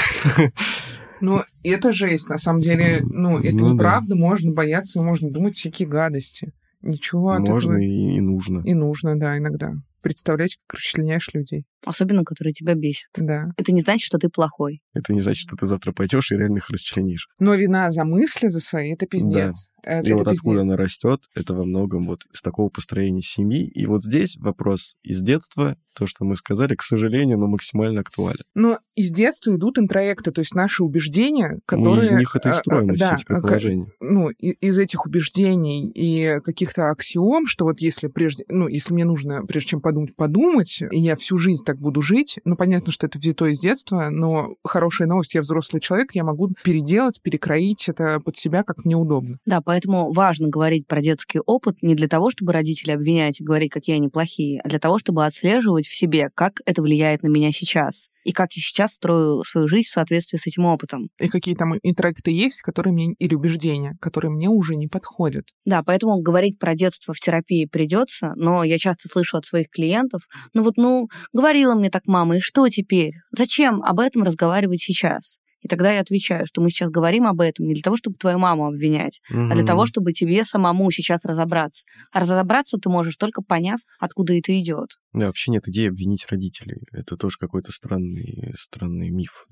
[1.21, 3.01] Ну, это жесть, на самом деле.
[3.03, 3.75] Ну, это Ну да.
[3.75, 6.53] неправда, можно бояться, можно думать всякие гадости.
[6.83, 8.63] Ничего Можно этого и, и нужно.
[8.65, 9.75] и нужно, да, иногда.
[10.01, 11.67] Представлять, как расчленяешь людей.
[11.85, 13.09] Особенно, которые тебя бесят.
[13.17, 13.47] Да.
[13.57, 14.83] Это не значит, что ты плохой.
[14.95, 17.29] Это не значит, что ты завтра пойдешь и реально их расчленишь.
[17.39, 19.71] Но вина за мысли за свои это пиздец.
[19.83, 20.39] Это, И это вот пиздец.
[20.41, 23.67] откуда она растет, это во многом вот из такого построения семьи.
[23.67, 28.45] И вот здесь вопрос из детства, то, что мы сказали, к сожалению, но максимально актуален.
[28.55, 32.07] Но из детства идут интроекты, то есть наши убеждения, Мы которые...
[32.07, 33.87] из них это и а, а, строим, из да, этих а, ка- предположений.
[34.01, 39.45] ну, из этих убеждений и каких-то аксиом, что вот если прежде, ну, если мне нужно,
[39.47, 43.19] прежде чем подумать, подумать, и я всю жизнь так буду жить, ну, понятно, что это
[43.19, 48.37] взято из детства, но хорошая новость, я взрослый человек, я могу переделать, перекроить это под
[48.37, 49.39] себя, как мне удобно.
[49.47, 53.71] Да, поэтому важно говорить про детский опыт не для того, чтобы родители обвинять и говорить,
[53.71, 57.53] какие они плохие, а для того, чтобы отслеживать в себе, как это влияет на меня
[57.53, 58.09] сейчас.
[58.25, 61.09] И как я сейчас строю свою жизнь в соответствии с этим опытом.
[61.19, 65.47] И какие там интроекты есть, которые мне, или убеждения, которые мне уже не подходят.
[65.65, 70.23] Да, поэтому говорить про детство в терапии придется, но я часто слышу от своих клиентов,
[70.55, 73.13] ну вот, ну, говорила мне так мама, и что теперь?
[73.37, 75.39] Зачем об этом разговаривать сейчас?
[75.63, 78.39] И тогда я отвечаю, что мы сейчас говорим об этом не для того, чтобы твою
[78.39, 81.85] маму обвинять, а для того, чтобы тебе самому сейчас разобраться.
[82.13, 84.91] А разобраться ты можешь только поняв, откуда это идет.
[85.13, 86.83] Да, вообще нет идеи обвинить родителей.
[86.93, 89.47] Это тоже какой-то странный, странный миф.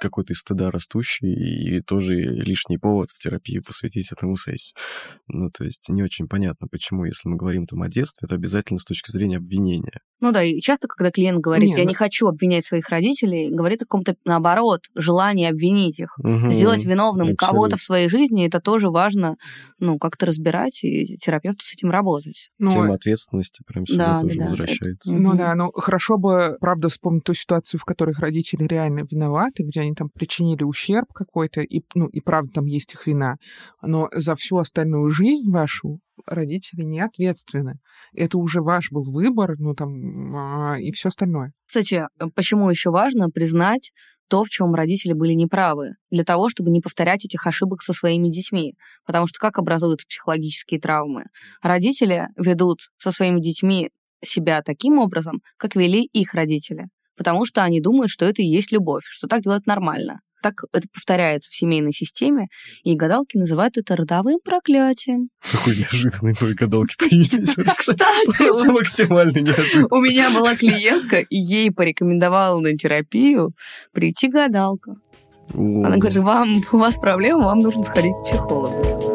[0.00, 4.74] Какой-то из стыда растущий, и тоже лишний повод в терапии посвятить этому сессию.
[5.28, 8.78] Ну, то есть не очень понятно, почему, если мы говорим там о детстве, это обязательно
[8.78, 10.00] с точки зрения обвинения.
[10.20, 13.50] Ну да, и часто, когда клиент говорит, Не, я ну- не хочу обвинять своих родителей,
[13.50, 16.14] говорит о каком-то, наоборот, желании обвинить их.
[16.18, 16.52] Мгм.
[16.52, 19.36] Сделать виновным кого-то в своей жизни, это тоже важно,
[19.80, 22.50] ну, как-то разбирать и терапевту с этим работать.
[22.58, 24.66] Но Тема ответственности прям сюда Да, тоже да, да.
[25.06, 29.80] Ну да, ну хорошо бы, правда, вспомнить ту ситуацию, в которой родители реально виноваты, где
[29.80, 33.36] они там причинили ущерб какой-то, и, ну, и правда там есть их вина.
[33.82, 37.78] Но за всю остальную жизнь вашу родители не ответственны.
[38.14, 39.90] Это уже ваш был выбор, ну там,
[40.34, 41.52] а, и все остальное.
[41.66, 43.92] Кстати, э, почему еще важно признать
[44.28, 48.30] то, в чем родители были неправы, для того, чтобы не повторять этих ошибок со своими
[48.30, 48.76] детьми.
[49.04, 51.24] Потому что как образуются психологические травмы?
[51.60, 53.90] Родители ведут со своими детьми
[54.24, 56.86] себя таким образом, как вели их родители.
[57.16, 60.20] Потому что они думают, что это и есть любовь, что так делать нормально.
[60.42, 62.48] Так это повторяется в семейной системе,
[62.82, 65.28] и гадалки называют это родовым проклятием.
[65.52, 67.54] Какой неожиданный новый гадалки появились.
[67.54, 69.86] Кстати, максимально неожиданно.
[69.90, 73.52] У меня была клиентка, и ей порекомендовала на терапию
[73.92, 74.96] прийти гадалка.
[75.54, 79.11] Она говорит, вам, у вас проблема, вам нужно сходить к психологу.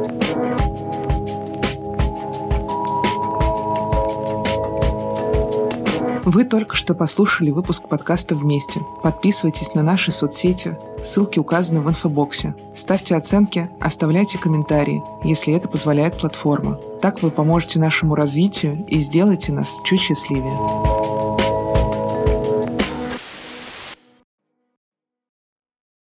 [6.30, 8.82] Вы только что послушали выпуск подкаста «Вместе».
[9.02, 12.54] Подписывайтесь на наши соцсети, ссылки указаны в инфобоксе.
[12.76, 16.82] Ставьте оценки, оставляйте комментарии, если это позволяет платформа.
[17.02, 21.27] Так вы поможете нашему развитию и сделаете нас чуть счастливее.